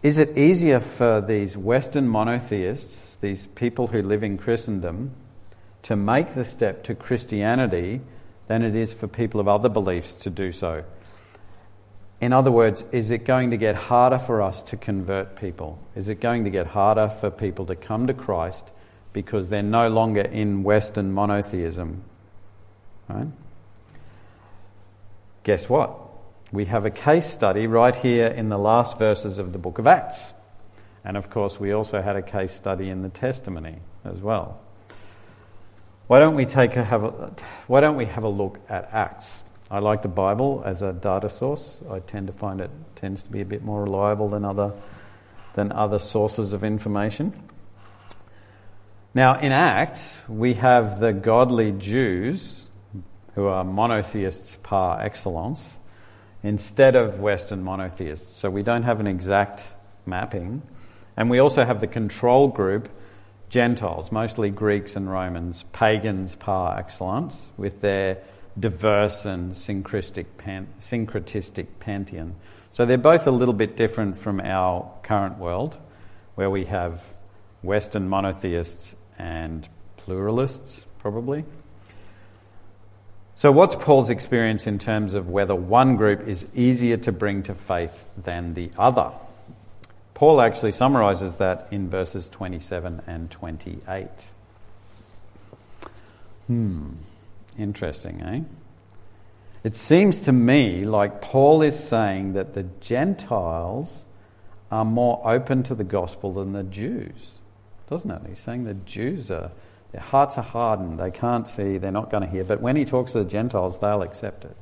is 0.03 0.17
it 0.17 0.37
easier 0.37 0.79
for 0.79 1.21
these 1.21 1.55
Western 1.55 2.07
monotheists, 2.07 3.15
these 3.21 3.47
people 3.47 3.87
who 3.87 4.01
live 4.01 4.23
in 4.23 4.37
Christendom, 4.37 5.11
to 5.83 5.95
make 5.95 6.33
the 6.33 6.43
step 6.43 6.83
to 6.83 6.95
Christianity 6.95 8.01
than 8.47 8.61
it 8.61 8.75
is 8.75 8.93
for 8.93 9.07
people 9.07 9.39
of 9.39 9.47
other 9.47 9.69
beliefs 9.69 10.13
to 10.13 10.29
do 10.29 10.51
so? 10.51 10.83
In 12.21 12.33
other 12.33 12.51
words, 12.51 12.85
is 12.91 13.09
it 13.09 13.25
going 13.25 13.49
to 13.49 13.57
get 13.57 13.75
harder 13.75 14.19
for 14.19 14.43
us 14.43 14.61
to 14.63 14.77
convert 14.77 15.35
people? 15.35 15.79
Is 15.95 16.07
it 16.07 16.21
going 16.21 16.43
to 16.43 16.51
get 16.51 16.67
harder 16.67 17.09
for 17.09 17.31
people 17.31 17.65
to 17.65 17.75
come 17.75 18.05
to 18.05 18.13
Christ 18.13 18.69
because 19.11 19.49
they're 19.49 19.63
no 19.63 19.89
longer 19.89 20.21
in 20.21 20.61
Western 20.61 21.11
monotheism? 21.11 22.03
Right? 23.09 23.27
Guess 25.43 25.67
what? 25.67 25.97
We 26.53 26.65
have 26.65 26.85
a 26.85 26.91
case 26.91 27.25
study 27.25 27.65
right 27.65 27.95
here 27.95 28.27
in 28.27 28.49
the 28.49 28.59
last 28.59 28.99
verses 28.99 29.39
of 29.39 29.51
the 29.51 29.57
book 29.57 29.79
of 29.79 29.87
Acts. 29.87 30.33
And 31.03 31.17
of 31.17 31.31
course, 31.31 31.59
we 31.59 31.71
also 31.71 32.03
had 32.03 32.15
a 32.15 32.21
case 32.21 32.53
study 32.53 32.91
in 32.91 33.01
the 33.01 33.09
testimony 33.09 33.77
as 34.05 34.19
well. 34.19 34.61
Why 36.05 36.19
don't 36.19 36.35
we 36.35 36.45
take 36.45 36.75
a, 36.75 36.83
have 36.83 37.03
a, 37.03 37.33
why 37.65 37.81
don't 37.81 37.95
we 37.95 38.05
have 38.05 38.23
a 38.23 38.29
look 38.29 38.59
at 38.69 38.89
Acts? 38.93 39.41
I 39.71 39.79
like 39.79 40.01
the 40.01 40.09
Bible 40.09 40.61
as 40.65 40.81
a 40.81 40.91
data 40.91 41.29
source. 41.29 41.81
I 41.89 41.99
tend 41.99 42.27
to 42.27 42.33
find 42.33 42.59
it 42.59 42.69
tends 42.97 43.23
to 43.23 43.31
be 43.31 43.39
a 43.39 43.45
bit 43.45 43.63
more 43.63 43.83
reliable 43.83 44.27
than 44.27 44.43
other 44.43 44.73
than 45.53 45.71
other 45.71 45.97
sources 45.97 46.51
of 46.51 46.65
information. 46.65 47.31
Now, 49.13 49.39
in 49.39 49.53
Acts, 49.53 50.17
we 50.27 50.55
have 50.55 50.99
the 50.99 51.13
godly 51.13 51.71
Jews 51.71 52.69
who 53.35 53.45
are 53.45 53.63
monotheists 53.63 54.57
par 54.61 55.01
excellence 55.01 55.79
instead 56.43 56.97
of 56.97 57.21
Western 57.21 57.63
monotheists. 57.63 58.35
So 58.37 58.49
we 58.49 58.63
don't 58.63 58.83
have 58.83 58.99
an 58.99 59.07
exact 59.07 59.63
mapping. 60.05 60.63
And 61.15 61.29
we 61.29 61.39
also 61.39 61.63
have 61.63 61.79
the 61.79 61.87
control 61.87 62.49
group, 62.49 62.89
Gentiles, 63.47 64.11
mostly 64.11 64.49
Greeks 64.49 64.97
and 64.97 65.09
Romans, 65.09 65.63
pagans 65.71 66.35
par 66.35 66.77
excellence, 66.77 67.51
with 67.55 67.79
their 67.79 68.17
diverse 68.61 69.25
and 69.25 69.53
syncretistic, 69.53 70.25
pan- 70.37 70.69
syncretistic 70.79 71.67
pantheon. 71.79 72.35
So 72.71 72.85
they're 72.85 72.97
both 72.97 73.27
a 73.27 73.31
little 73.31 73.53
bit 73.53 73.75
different 73.75 74.17
from 74.17 74.39
our 74.39 74.89
current 75.03 75.37
world, 75.37 75.77
where 76.35 76.49
we 76.49 76.65
have 76.65 77.03
Western 77.61 78.07
monotheists 78.07 78.95
and 79.17 79.67
pluralists, 79.97 80.85
probably. 80.99 81.43
So, 83.35 83.51
what's 83.51 83.75
Paul's 83.75 84.11
experience 84.11 84.67
in 84.67 84.77
terms 84.77 85.15
of 85.15 85.27
whether 85.27 85.55
one 85.55 85.95
group 85.95 86.27
is 86.27 86.45
easier 86.53 86.97
to 86.97 87.11
bring 87.11 87.41
to 87.43 87.55
faith 87.55 88.05
than 88.15 88.53
the 88.53 88.69
other? 88.77 89.11
Paul 90.13 90.39
actually 90.41 90.73
summarizes 90.73 91.37
that 91.37 91.67
in 91.71 91.89
verses 91.89 92.29
27 92.29 93.01
and 93.07 93.31
28. 93.31 94.07
Hmm, 96.45 96.91
interesting, 97.57 98.21
eh? 98.21 98.41
It 99.63 99.75
seems 99.75 100.21
to 100.21 100.31
me 100.31 100.85
like 100.85 101.21
Paul 101.21 101.61
is 101.61 101.77
saying 101.77 102.33
that 102.33 102.53
the 102.53 102.63
Gentiles 102.79 104.05
are 104.71 104.85
more 104.85 105.21
open 105.23 105.63
to 105.63 105.75
the 105.75 105.83
gospel 105.83 106.33
than 106.33 106.53
the 106.53 106.63
Jews, 106.63 107.35
doesn't 107.87 108.09
it? 108.09 108.21
He's 108.27 108.39
saying 108.39 108.63
the 108.63 108.73
Jews 108.73 109.29
are 109.29 109.51
their 109.91 110.01
hearts 110.01 110.37
are 110.37 110.43
hardened. 110.43 110.99
They 110.99 111.11
can't 111.11 111.47
see. 111.47 111.77
They're 111.77 111.91
not 111.91 112.09
going 112.09 112.23
to 112.23 112.29
hear. 112.29 112.43
But 112.43 112.61
when 112.61 112.75
he 112.75 112.85
talks 112.85 113.11
to 113.11 113.19
the 113.19 113.29
Gentiles, 113.29 113.79
they'll 113.79 114.01
accept 114.01 114.45
it. 114.45 114.55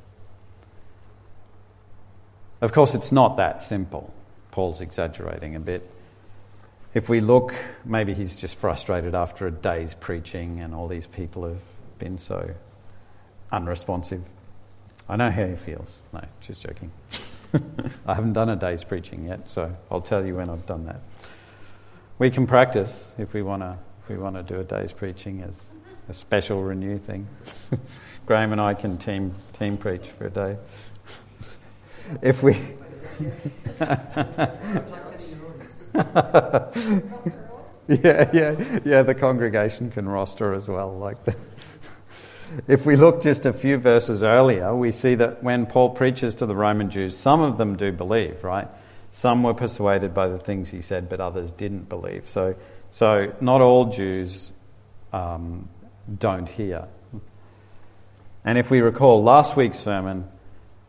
Of 2.60 2.72
course, 2.72 2.94
it's 2.94 3.12
not 3.12 3.36
that 3.36 3.60
simple. 3.60 4.12
Paul's 4.50 4.80
exaggerating 4.80 5.54
a 5.54 5.60
bit. 5.60 5.88
If 6.92 7.08
we 7.08 7.20
look, 7.20 7.54
maybe 7.84 8.14
he's 8.14 8.36
just 8.36 8.56
frustrated 8.56 9.14
after 9.14 9.46
a 9.46 9.52
day's 9.52 9.94
preaching 9.94 10.60
and 10.60 10.74
all 10.74 10.88
these 10.88 11.06
people 11.06 11.44
have 11.44 11.62
been 11.98 12.18
so 12.18 12.54
unresponsive. 13.52 14.28
I 15.08 15.16
know 15.16 15.30
how 15.30 15.46
he 15.46 15.56
feels. 15.56 16.02
No, 16.12 16.22
just 16.40 16.62
joking. 16.62 16.92
I 18.06 18.14
haven't 18.14 18.32
done 18.32 18.48
a 18.48 18.56
day's 18.56 18.84
preaching 18.84 19.26
yet, 19.26 19.48
so 19.48 19.76
I'll 19.90 20.00
tell 20.00 20.24
you 20.24 20.36
when 20.36 20.48
I've 20.48 20.66
done 20.66 20.86
that. 20.86 21.00
We 22.18 22.30
can 22.30 22.46
practice 22.46 23.14
if 23.18 23.32
we 23.34 23.42
want 23.42 23.62
to 23.62 23.78
If 24.02 24.08
we 24.08 24.16
want 24.16 24.36
to 24.36 24.42
do 24.42 24.60
a 24.60 24.64
day's 24.64 24.92
preaching 24.92 25.42
as 25.42 25.60
a 26.08 26.14
special 26.14 26.62
renew 26.62 26.96
thing. 26.96 27.28
Graham 28.26 28.52
and 28.52 28.60
I 28.60 28.74
can 28.74 28.98
team 28.98 29.34
team 29.52 29.76
preach 29.76 30.06
for 30.06 30.26
a 30.26 30.30
day. 30.30 30.56
if 32.22 32.42
we 32.42 32.56
yeah, 37.88 38.30
yeah, 38.32 38.80
yeah. 38.84 39.02
The 39.02 39.16
congregation 39.18 39.90
can 39.90 40.08
roster 40.08 40.54
as 40.54 40.68
well, 40.68 40.96
like 40.96 41.24
that. 41.24 41.36
If 42.66 42.86
we 42.86 42.96
look 42.96 43.22
just 43.22 43.46
a 43.46 43.52
few 43.52 43.76
verses 43.78 44.22
earlier, 44.22 44.74
we 44.74 44.92
see 44.92 45.14
that 45.16 45.42
when 45.42 45.66
Paul 45.66 45.90
preaches 45.90 46.34
to 46.36 46.46
the 46.46 46.54
Roman 46.54 46.90
Jews, 46.90 47.16
some 47.16 47.40
of 47.40 47.58
them 47.58 47.76
do 47.76 47.92
believe, 47.92 48.42
right? 48.42 48.68
Some 49.10 49.42
were 49.42 49.54
persuaded 49.54 50.14
by 50.14 50.28
the 50.28 50.38
things 50.38 50.70
he 50.70 50.82
said, 50.82 51.08
but 51.08 51.20
others 51.20 51.52
didn't 51.52 51.88
believe. 51.88 52.28
So 52.28 52.56
so, 52.90 53.32
not 53.40 53.60
all 53.60 53.86
Jews 53.86 54.50
um, 55.12 55.68
don't 56.18 56.48
hear. 56.48 56.88
And 58.44 58.58
if 58.58 58.70
we 58.70 58.80
recall 58.80 59.22
last 59.22 59.56
week's 59.56 59.78
sermon, 59.78 60.28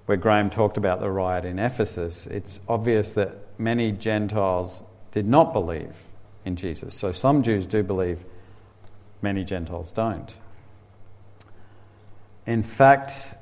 where 0.08 0.18
Graham 0.18 0.50
talked 0.50 0.78
about 0.78 1.00
the 1.00 1.12
riot 1.12 1.46
in 1.46 1.60
Ephesus, 1.60 2.26
it's 2.26 2.60
obvious 2.68 3.14
that 3.14 3.36
many 3.60 3.92
Gentiles 3.92 4.82
did 5.12 5.28
not 5.28 5.54
believe 5.54 5.96
in 6.44 6.56
Jesus. 6.56 6.96
So, 6.96 7.12
some 7.12 7.44
Jews 7.44 7.68
do 7.68 7.84
believe, 7.84 8.26
many 9.22 9.44
Gentiles 9.44 9.92
don't. 9.92 10.36
In 12.46 12.64
fact, 12.64 13.36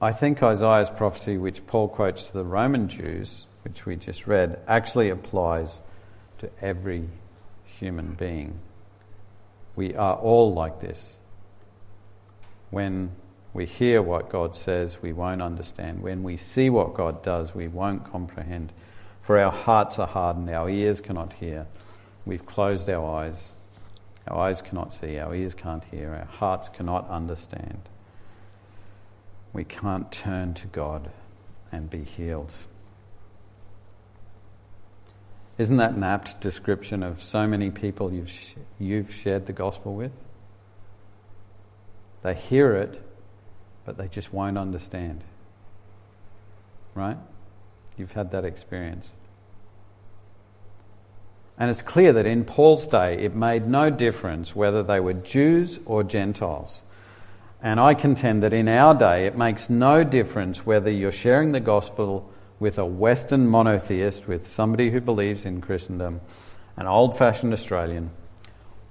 I 0.00 0.12
think 0.12 0.42
Isaiah's 0.42 0.90
prophecy, 0.90 1.38
which 1.38 1.66
Paul 1.66 1.88
quotes 1.88 2.28
to 2.28 2.34
the 2.34 2.44
Roman 2.44 2.88
Jews, 2.88 3.46
which 3.62 3.86
we 3.86 3.96
just 3.96 4.26
read, 4.26 4.60
actually 4.68 5.10
applies 5.10 5.80
to 6.38 6.50
every 6.60 7.08
human 7.64 8.14
being. 8.14 8.60
We 9.74 9.94
are 9.94 10.14
all 10.14 10.52
like 10.52 10.80
this. 10.80 11.16
When 12.70 13.12
we 13.52 13.66
hear 13.66 14.02
what 14.02 14.28
God 14.28 14.54
says, 14.54 15.00
we 15.00 15.12
won't 15.12 15.42
understand. 15.42 16.02
When 16.02 16.22
we 16.22 16.36
see 16.36 16.70
what 16.70 16.94
God 16.94 17.22
does, 17.22 17.54
we 17.54 17.68
won't 17.68 18.10
comprehend. 18.10 18.72
For 19.20 19.38
our 19.38 19.52
hearts 19.52 19.98
are 19.98 20.06
hardened, 20.06 20.50
our 20.50 20.68
ears 20.68 21.00
cannot 21.00 21.34
hear. 21.34 21.66
We've 22.26 22.44
closed 22.44 22.88
our 22.90 23.20
eyes. 23.20 23.54
Our 24.26 24.38
eyes 24.38 24.62
cannot 24.62 24.94
see, 24.94 25.18
our 25.18 25.34
ears 25.34 25.54
can't 25.54 25.84
hear, 25.84 26.14
our 26.14 26.24
hearts 26.24 26.68
cannot 26.68 27.08
understand. 27.10 27.88
We 29.54 29.64
can't 29.64 30.12
turn 30.12 30.52
to 30.54 30.66
God 30.66 31.10
and 31.72 31.88
be 31.88 32.02
healed. 32.02 32.52
Isn't 35.56 35.76
that 35.76 35.92
an 35.92 36.02
apt 36.02 36.40
description 36.40 37.04
of 37.04 37.22
so 37.22 37.46
many 37.46 37.70
people 37.70 38.12
you've, 38.12 38.28
sh- 38.28 38.54
you've 38.80 39.14
shared 39.14 39.46
the 39.46 39.52
gospel 39.52 39.94
with? 39.94 40.10
They 42.22 42.34
hear 42.34 42.74
it, 42.74 43.00
but 43.84 43.96
they 43.96 44.08
just 44.08 44.32
won't 44.32 44.58
understand. 44.58 45.22
Right? 46.94 47.18
You've 47.96 48.12
had 48.12 48.32
that 48.32 48.44
experience. 48.44 49.12
And 51.56 51.70
it's 51.70 51.82
clear 51.82 52.12
that 52.12 52.26
in 52.26 52.44
Paul's 52.44 52.88
day, 52.88 53.18
it 53.18 53.34
made 53.34 53.68
no 53.68 53.90
difference 53.90 54.56
whether 54.56 54.82
they 54.82 54.98
were 54.98 55.12
Jews 55.12 55.78
or 55.84 56.02
Gentiles. 56.02 56.82
And 57.64 57.80
I 57.80 57.94
contend 57.94 58.42
that 58.42 58.52
in 58.52 58.68
our 58.68 58.94
day, 58.94 59.26
it 59.26 59.38
makes 59.38 59.70
no 59.70 60.04
difference 60.04 60.66
whether 60.66 60.90
you're 60.90 61.10
sharing 61.10 61.52
the 61.52 61.60
gospel 61.60 62.30
with 62.60 62.78
a 62.78 62.84
Western 62.84 63.48
monotheist, 63.48 64.28
with 64.28 64.46
somebody 64.46 64.90
who 64.90 65.00
believes 65.00 65.46
in 65.46 65.62
Christendom, 65.62 66.20
an 66.76 66.86
old 66.86 67.16
fashioned 67.16 67.54
Australian, 67.54 68.10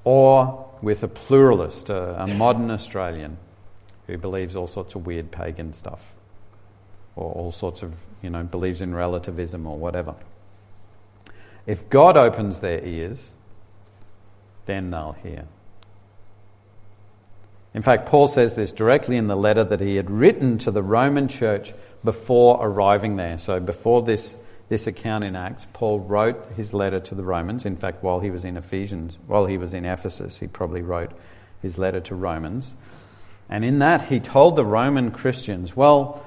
or 0.03 0.69
with 0.81 1.03
a 1.03 1.07
pluralist, 1.07 1.91
a, 1.91 2.23
a 2.23 2.27
modern 2.27 2.71
Australian. 2.71 3.37
who 4.07 4.17
believes 4.17 4.55
all 4.55 4.67
sorts 4.67 4.95
of 4.95 5.05
weird 5.05 5.31
pagan 5.31 5.73
stuff 5.73 6.13
or 7.15 7.31
all 7.31 7.51
sorts 7.51 7.83
of, 7.83 8.05
you 8.21 8.29
know, 8.29 8.43
believes 8.43 8.81
in 8.81 8.93
relativism 8.93 9.67
or 9.67 9.77
whatever. 9.77 10.15
If 11.65 11.89
God 11.89 12.17
opens 12.17 12.59
their 12.59 12.83
ears, 12.83 13.33
then 14.65 14.89
they'll 14.89 15.13
hear. 15.23 15.45
In 17.73 17.81
fact, 17.81 18.05
Paul 18.07 18.27
says 18.27 18.55
this 18.55 18.71
directly 18.71 19.17
in 19.17 19.27
the 19.27 19.35
letter 19.35 19.63
that 19.63 19.79
he 19.79 19.95
had 19.95 20.11
written 20.11 20.57
to 20.59 20.71
the 20.71 20.83
Roman 20.83 21.27
church 21.27 21.73
before 22.03 22.59
arriving 22.61 23.15
there. 23.15 23.37
So, 23.37 23.59
before 23.59 24.03
this, 24.03 24.35
this 24.69 24.85
account 24.85 25.23
in 25.23 25.35
Acts, 25.35 25.65
Paul 25.73 25.99
wrote 25.99 26.51
his 26.55 26.73
letter 26.73 26.99
to 26.99 27.15
the 27.15 27.23
Romans. 27.23 27.65
In 27.65 27.75
fact, 27.75 28.03
while 28.03 28.19
he 28.19 28.29
was 28.29 28.45
in 28.45 28.57
Ephesians, 28.57 29.17
while 29.25 29.47
he 29.47 29.57
was 29.57 29.73
in 29.73 29.85
Ephesus, 29.85 30.39
he 30.39 30.47
probably 30.47 30.81
wrote 30.81 31.11
his 31.61 31.77
letter 31.77 31.99
to 32.01 32.15
Romans. 32.15 32.75
And 33.49 33.65
in 33.65 33.79
that, 33.79 34.03
he 34.03 34.19
told 34.19 34.55
the 34.55 34.65
Roman 34.65 35.11
Christians, 35.11 35.75
well, 35.75 36.23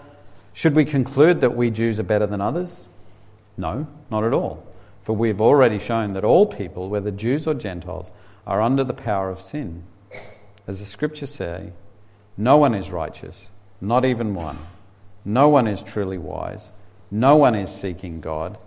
should 0.52 0.74
we 0.74 0.84
conclude 0.84 1.42
that 1.42 1.54
we 1.54 1.70
Jews 1.70 2.00
are 2.00 2.04
better 2.04 2.26
than 2.26 2.40
others? 2.40 2.82
No, 3.56 3.86
not 4.10 4.24
at 4.24 4.32
all. 4.32 4.66
For 5.02 5.14
we 5.14 5.28
have 5.28 5.40
already 5.40 5.78
shown 5.78 6.14
that 6.14 6.24
all 6.24 6.46
people, 6.46 6.88
whether 6.88 7.10
Jews 7.10 7.46
or 7.46 7.54
Gentiles, 7.54 8.10
are 8.46 8.60
under 8.60 8.82
the 8.82 8.94
power 8.94 9.30
of 9.30 9.40
sin. 9.40 9.84
As 10.66 10.80
the 10.80 10.84
scriptures 10.84 11.34
say, 11.34 11.72
no 12.36 12.56
one 12.56 12.74
is 12.74 12.90
righteous, 12.90 13.50
not 13.80 14.04
even 14.04 14.34
one. 14.34 14.58
No 15.24 15.48
one 15.48 15.66
is 15.66 15.82
truly 15.82 16.18
wise. 16.18 16.70
No 17.10 17.36
one 17.36 17.54
is 17.54 17.70
seeking 17.74 18.20
God. 18.20 18.58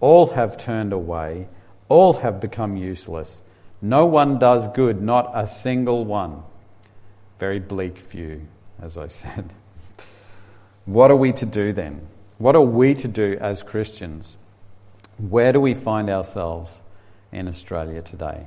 All 0.00 0.28
have 0.28 0.56
turned 0.56 0.92
away. 0.92 1.48
All 1.88 2.14
have 2.14 2.40
become 2.40 2.76
useless. 2.76 3.42
No 3.80 4.06
one 4.06 4.38
does 4.38 4.68
good, 4.68 5.00
not 5.00 5.30
a 5.34 5.46
single 5.46 6.04
one. 6.04 6.42
Very 7.38 7.60
bleak 7.60 7.98
view, 7.98 8.46
as 8.82 8.96
I 8.96 9.08
said. 9.08 9.52
What 10.84 11.10
are 11.10 11.16
we 11.16 11.32
to 11.32 11.46
do 11.46 11.72
then? 11.72 12.08
What 12.38 12.56
are 12.56 12.62
we 12.62 12.94
to 12.94 13.08
do 13.08 13.36
as 13.40 13.62
Christians? 13.62 14.36
Where 15.18 15.52
do 15.52 15.60
we 15.60 15.74
find 15.74 16.08
ourselves 16.08 16.82
in 17.30 17.46
Australia 17.46 18.02
today? 18.02 18.46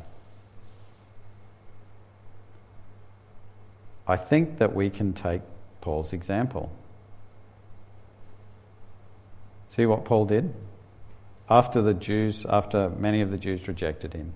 I 4.12 4.17
think 4.17 4.58
that 4.58 4.76
we 4.76 4.89
can 4.89 5.13
take 5.13 5.41
Paul's 5.80 6.12
example. 6.12 6.69
See 9.69 9.86
what 9.86 10.04
Paul 10.04 10.26
did? 10.26 10.54
After 11.50 11.82
the 11.82 11.93
Jews, 11.93 12.45
after 12.45 12.89
many 12.89 13.21
of 13.21 13.32
the 13.32 13.38
Jews 13.38 13.69
rejected 13.69 14.12
him, 14.12 14.34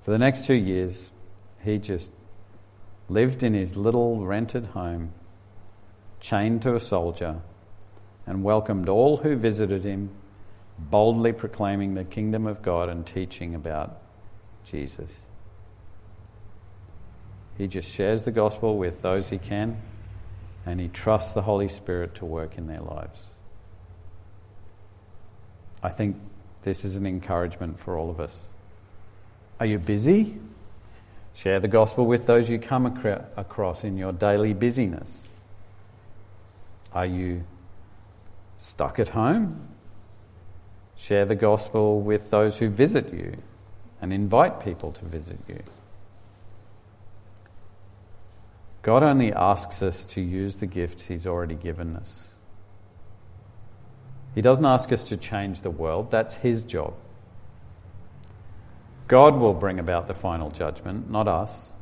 for 0.00 0.10
the 0.10 0.18
next 0.18 0.46
two 0.46 0.54
years, 0.54 1.12
he 1.62 1.78
just 1.78 2.10
lived 3.08 3.44
in 3.44 3.54
his 3.54 3.76
little 3.76 4.26
rented 4.26 4.66
home, 4.66 5.12
chained 6.18 6.62
to 6.62 6.74
a 6.74 6.80
soldier, 6.80 7.36
and 8.26 8.42
welcomed 8.42 8.88
all 8.88 9.18
who 9.18 9.36
visited 9.36 9.84
him, 9.84 10.10
boldly 10.76 11.32
proclaiming 11.32 11.94
the 11.94 12.02
kingdom 12.02 12.48
of 12.48 12.62
God 12.62 12.88
and 12.88 13.06
teaching 13.06 13.54
about 13.54 14.02
Jesus. 14.64 15.20
He 17.58 17.66
just 17.66 17.92
shares 17.92 18.24
the 18.24 18.30
gospel 18.30 18.76
with 18.78 19.02
those 19.02 19.28
he 19.28 19.38
can, 19.38 19.80
and 20.64 20.80
he 20.80 20.88
trusts 20.88 21.32
the 21.32 21.42
Holy 21.42 21.68
Spirit 21.68 22.14
to 22.16 22.24
work 22.24 22.56
in 22.56 22.66
their 22.66 22.80
lives. 22.80 23.26
I 25.82 25.90
think 25.90 26.16
this 26.62 26.84
is 26.84 26.96
an 26.96 27.06
encouragement 27.06 27.78
for 27.78 27.98
all 27.98 28.08
of 28.08 28.20
us. 28.20 28.40
Are 29.58 29.66
you 29.66 29.78
busy? 29.78 30.38
Share 31.34 31.60
the 31.60 31.68
gospel 31.68 32.06
with 32.06 32.26
those 32.26 32.48
you 32.48 32.58
come 32.58 32.86
across 32.86 33.84
in 33.84 33.96
your 33.96 34.12
daily 34.12 34.52
busyness. 34.52 35.26
Are 36.92 37.06
you 37.06 37.44
stuck 38.58 38.98
at 38.98 39.10
home? 39.10 39.68
Share 40.96 41.24
the 41.24 41.34
gospel 41.34 42.00
with 42.00 42.30
those 42.30 42.58
who 42.58 42.68
visit 42.68 43.12
you 43.12 43.38
and 44.00 44.12
invite 44.12 44.60
people 44.60 44.92
to 44.92 45.04
visit 45.04 45.38
you. 45.48 45.62
God 48.82 49.04
only 49.04 49.32
asks 49.32 49.80
us 49.80 50.04
to 50.06 50.20
use 50.20 50.56
the 50.56 50.66
gifts 50.66 51.06
He's 51.06 51.26
already 51.26 51.54
given 51.54 51.96
us. 51.96 52.28
He 54.34 54.40
doesn't 54.40 54.64
ask 54.64 54.90
us 54.92 55.08
to 55.08 55.16
change 55.16 55.60
the 55.60 55.70
world, 55.70 56.10
that's 56.10 56.34
His 56.34 56.64
job. 56.64 56.94
God 59.06 59.36
will 59.36 59.54
bring 59.54 59.78
about 59.78 60.08
the 60.08 60.14
final 60.14 60.50
judgment, 60.50 61.10
not 61.10 61.28
us. 61.28 61.72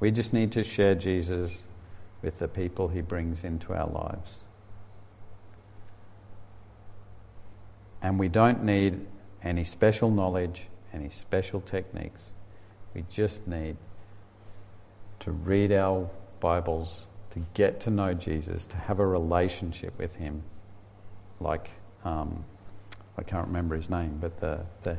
We 0.00 0.10
just 0.10 0.32
need 0.32 0.52
to 0.52 0.64
share 0.64 0.94
Jesus 0.94 1.62
with 2.22 2.38
the 2.38 2.48
people 2.48 2.88
He 2.88 3.00
brings 3.00 3.44
into 3.44 3.72
our 3.72 3.88
lives. 3.88 4.42
And 8.02 8.18
we 8.18 8.28
don't 8.28 8.64
need 8.64 9.06
any 9.42 9.64
special 9.64 10.10
knowledge, 10.10 10.66
any 10.92 11.08
special 11.08 11.60
techniques. 11.60 12.32
We 12.94 13.04
just 13.08 13.46
need 13.46 13.76
to 15.22 15.30
read 15.30 15.72
our 15.72 16.10
Bibles, 16.40 17.06
to 17.30 17.44
get 17.54 17.80
to 17.80 17.90
know 17.90 18.12
Jesus, 18.12 18.66
to 18.66 18.76
have 18.76 18.98
a 18.98 19.06
relationship 19.06 19.96
with 19.98 20.16
Him, 20.16 20.42
like 21.38 21.70
um, 22.04 22.44
I 23.16 23.22
can't 23.22 23.46
remember 23.46 23.76
his 23.76 23.88
name, 23.88 24.18
but 24.20 24.40
the, 24.40 24.60
the, 24.82 24.96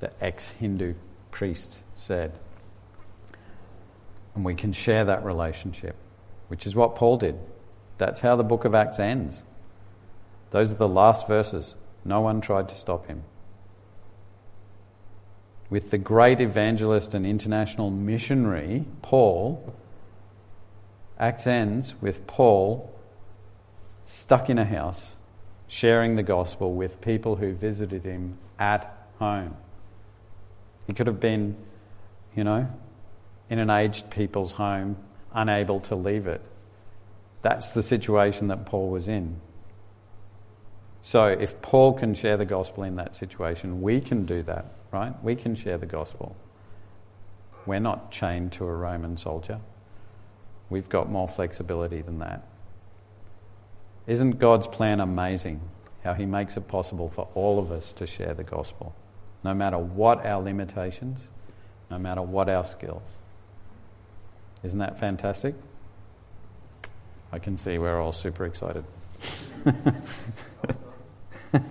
the 0.00 0.10
ex 0.20 0.48
Hindu 0.50 0.94
priest 1.30 1.82
said. 1.94 2.38
And 4.34 4.44
we 4.44 4.54
can 4.54 4.72
share 4.72 5.04
that 5.04 5.24
relationship, 5.24 5.96
which 6.48 6.66
is 6.66 6.74
what 6.74 6.94
Paul 6.94 7.16
did. 7.16 7.38
That's 7.98 8.20
how 8.20 8.36
the 8.36 8.44
book 8.44 8.64
of 8.64 8.74
Acts 8.74 8.98
ends. 8.98 9.44
Those 10.50 10.72
are 10.72 10.76
the 10.76 10.88
last 10.88 11.28
verses. 11.28 11.76
No 12.04 12.20
one 12.20 12.40
tried 12.40 12.68
to 12.68 12.74
stop 12.74 13.06
him 13.06 13.22
with 15.68 15.90
the 15.90 15.98
great 15.98 16.40
evangelist 16.40 17.14
and 17.14 17.26
international 17.26 17.90
missionary, 17.90 18.84
Paul, 19.02 19.74
Acts 21.18 21.46
ends 21.46 21.94
with 22.00 22.26
Paul 22.26 22.92
stuck 24.04 24.48
in 24.50 24.58
a 24.58 24.64
house 24.64 25.16
sharing 25.66 26.14
the 26.14 26.22
gospel 26.22 26.74
with 26.74 27.00
people 27.00 27.36
who 27.36 27.52
visited 27.52 28.04
him 28.04 28.38
at 28.58 29.08
home. 29.18 29.56
He 30.86 30.92
could 30.92 31.06
have 31.06 31.18
been, 31.18 31.56
you 32.34 32.44
know, 32.44 32.68
in 33.50 33.58
an 33.58 33.70
aged 33.70 34.10
people's 34.10 34.52
home, 34.52 34.96
unable 35.32 35.80
to 35.80 35.96
leave 35.96 36.26
it. 36.26 36.42
That's 37.42 37.70
the 37.70 37.82
situation 37.82 38.48
that 38.48 38.66
Paul 38.66 38.90
was 38.90 39.08
in. 39.08 39.40
So, 41.06 41.26
if 41.26 41.62
Paul 41.62 41.92
can 41.92 42.14
share 42.14 42.36
the 42.36 42.44
gospel 42.44 42.82
in 42.82 42.96
that 42.96 43.14
situation, 43.14 43.80
we 43.80 44.00
can 44.00 44.26
do 44.26 44.42
that 44.42 44.66
right? 44.96 45.22
We 45.22 45.36
can 45.36 45.54
share 45.54 45.78
the 45.78 45.86
gospel. 45.86 46.34
We're 47.66 47.80
not 47.80 48.10
chained 48.10 48.52
to 48.52 48.64
a 48.64 48.74
Roman 48.74 49.18
soldier. 49.18 49.60
We've 50.70 50.88
got 50.88 51.10
more 51.10 51.28
flexibility 51.28 52.00
than 52.00 52.18
that. 52.20 52.46
Isn't 54.06 54.38
God's 54.38 54.66
plan 54.68 55.00
amazing? 55.00 55.60
How 56.02 56.14
He 56.14 56.24
makes 56.24 56.56
it 56.56 56.66
possible 56.66 57.08
for 57.08 57.28
all 57.34 57.58
of 57.58 57.70
us 57.70 57.92
to 57.92 58.06
share 58.06 58.32
the 58.32 58.44
gospel, 58.44 58.94
no 59.44 59.52
matter 59.52 59.78
what 59.78 60.24
our 60.24 60.42
limitations, 60.42 61.28
no 61.90 61.98
matter 61.98 62.22
what 62.22 62.48
our 62.48 62.64
skills. 62.64 63.02
Isn't 64.62 64.78
that 64.78 64.98
fantastic? 64.98 65.54
I 67.32 67.38
can 67.38 67.58
see 67.58 67.76
we're 67.76 68.00
all 68.00 68.12
super 68.12 68.46
excited. 68.46 68.84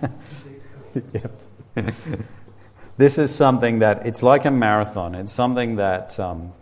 This 2.96 3.18
is 3.18 3.34
something 3.34 3.80
that 3.80 4.06
it's 4.06 4.22
like 4.22 4.46
a 4.46 4.50
marathon. 4.50 5.14
It's 5.14 5.32
something 5.32 5.76
that 5.76 6.18
um, 6.18 6.52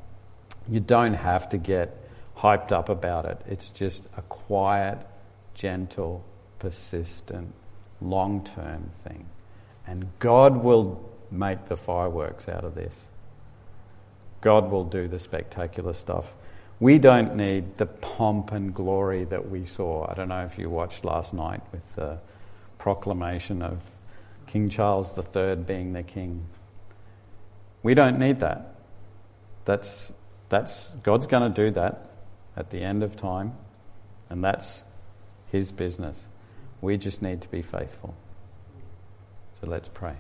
you 0.68 0.80
don't 0.80 1.14
have 1.14 1.48
to 1.50 1.58
get 1.58 1.96
hyped 2.38 2.72
up 2.72 2.88
about 2.88 3.24
it. 3.24 3.40
It's 3.46 3.68
just 3.70 4.04
a 4.16 4.22
quiet, 4.22 4.98
gentle, 5.54 6.24
persistent, 6.58 7.54
long 8.00 8.42
term 8.42 8.90
thing. 9.04 9.26
And 9.86 10.08
God 10.18 10.64
will 10.64 11.08
make 11.30 11.66
the 11.66 11.76
fireworks 11.76 12.48
out 12.48 12.64
of 12.64 12.74
this. 12.74 13.04
God 14.40 14.70
will 14.70 14.84
do 14.84 15.06
the 15.06 15.20
spectacular 15.20 15.92
stuff. 15.92 16.34
We 16.80 16.98
don't 16.98 17.36
need 17.36 17.78
the 17.78 17.86
pomp 17.86 18.50
and 18.50 18.74
glory 18.74 19.24
that 19.24 19.48
we 19.48 19.64
saw. 19.64 20.10
I 20.10 20.14
don't 20.14 20.28
know 20.28 20.44
if 20.44 20.58
you 20.58 20.68
watched 20.68 21.04
last 21.04 21.32
night 21.32 21.62
with 21.70 21.94
the 21.94 22.18
proclamation 22.84 23.62
of 23.62 23.82
King 24.46 24.68
Charles 24.68 25.10
III 25.16 25.56
being 25.56 25.94
their 25.94 26.02
king. 26.02 26.44
We 27.82 27.94
don't 27.94 28.18
need 28.18 28.40
that. 28.40 28.74
That's, 29.64 30.12
that's 30.50 30.90
God's 31.02 31.26
going 31.26 31.50
to 31.50 31.64
do 31.64 31.70
that 31.70 32.10
at 32.54 32.68
the 32.68 32.82
end 32.82 33.02
of 33.02 33.16
time, 33.16 33.54
and 34.28 34.44
that's 34.44 34.84
His 35.50 35.72
business. 35.72 36.26
We 36.82 36.98
just 36.98 37.22
need 37.22 37.40
to 37.40 37.48
be 37.48 37.62
faithful. 37.62 38.14
So 39.62 39.66
let's 39.66 39.88
pray. 39.88 40.16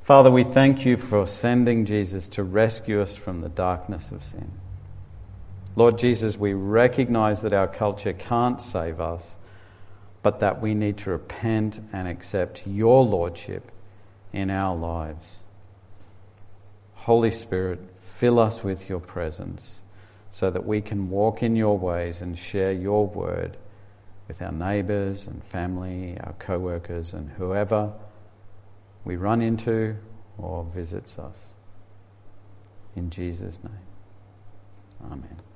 Father, 0.00 0.30
we 0.30 0.42
thank 0.42 0.86
you 0.86 0.96
for 0.96 1.26
sending 1.26 1.84
Jesus 1.84 2.28
to 2.28 2.42
rescue 2.42 3.02
us 3.02 3.14
from 3.14 3.42
the 3.42 3.50
darkness 3.50 4.10
of 4.10 4.24
sin. 4.24 4.52
Lord 5.76 5.98
Jesus, 5.98 6.38
we 6.38 6.54
recognize 6.54 7.42
that 7.42 7.52
our 7.52 7.68
culture 7.68 8.14
can't 8.14 8.58
save 8.58 9.02
us, 9.02 9.36
but 10.22 10.38
that 10.38 10.60
we 10.60 10.74
need 10.74 10.98
to 10.98 11.10
repent 11.10 11.80
and 11.92 12.06
accept 12.06 12.66
your 12.66 13.04
Lordship 13.04 13.70
in 14.32 14.50
our 14.50 14.76
lives. 14.76 15.40
Holy 16.94 17.30
Spirit, 17.30 17.80
fill 17.98 18.38
us 18.38 18.62
with 18.62 18.88
your 18.88 19.00
presence 19.00 19.82
so 20.30 20.50
that 20.50 20.64
we 20.64 20.80
can 20.80 21.10
walk 21.10 21.42
in 21.42 21.56
your 21.56 21.76
ways 21.76 22.22
and 22.22 22.38
share 22.38 22.72
your 22.72 23.06
word 23.06 23.56
with 24.28 24.40
our 24.40 24.52
neighbours 24.52 25.26
and 25.26 25.44
family, 25.44 26.16
our 26.20 26.34
co 26.38 26.58
workers, 26.58 27.12
and 27.12 27.30
whoever 27.30 27.92
we 29.04 29.16
run 29.16 29.42
into 29.42 29.96
or 30.38 30.64
visits 30.64 31.18
us. 31.18 31.48
In 32.94 33.10
Jesus' 33.10 33.58
name, 33.62 33.74
Amen. 35.04 35.51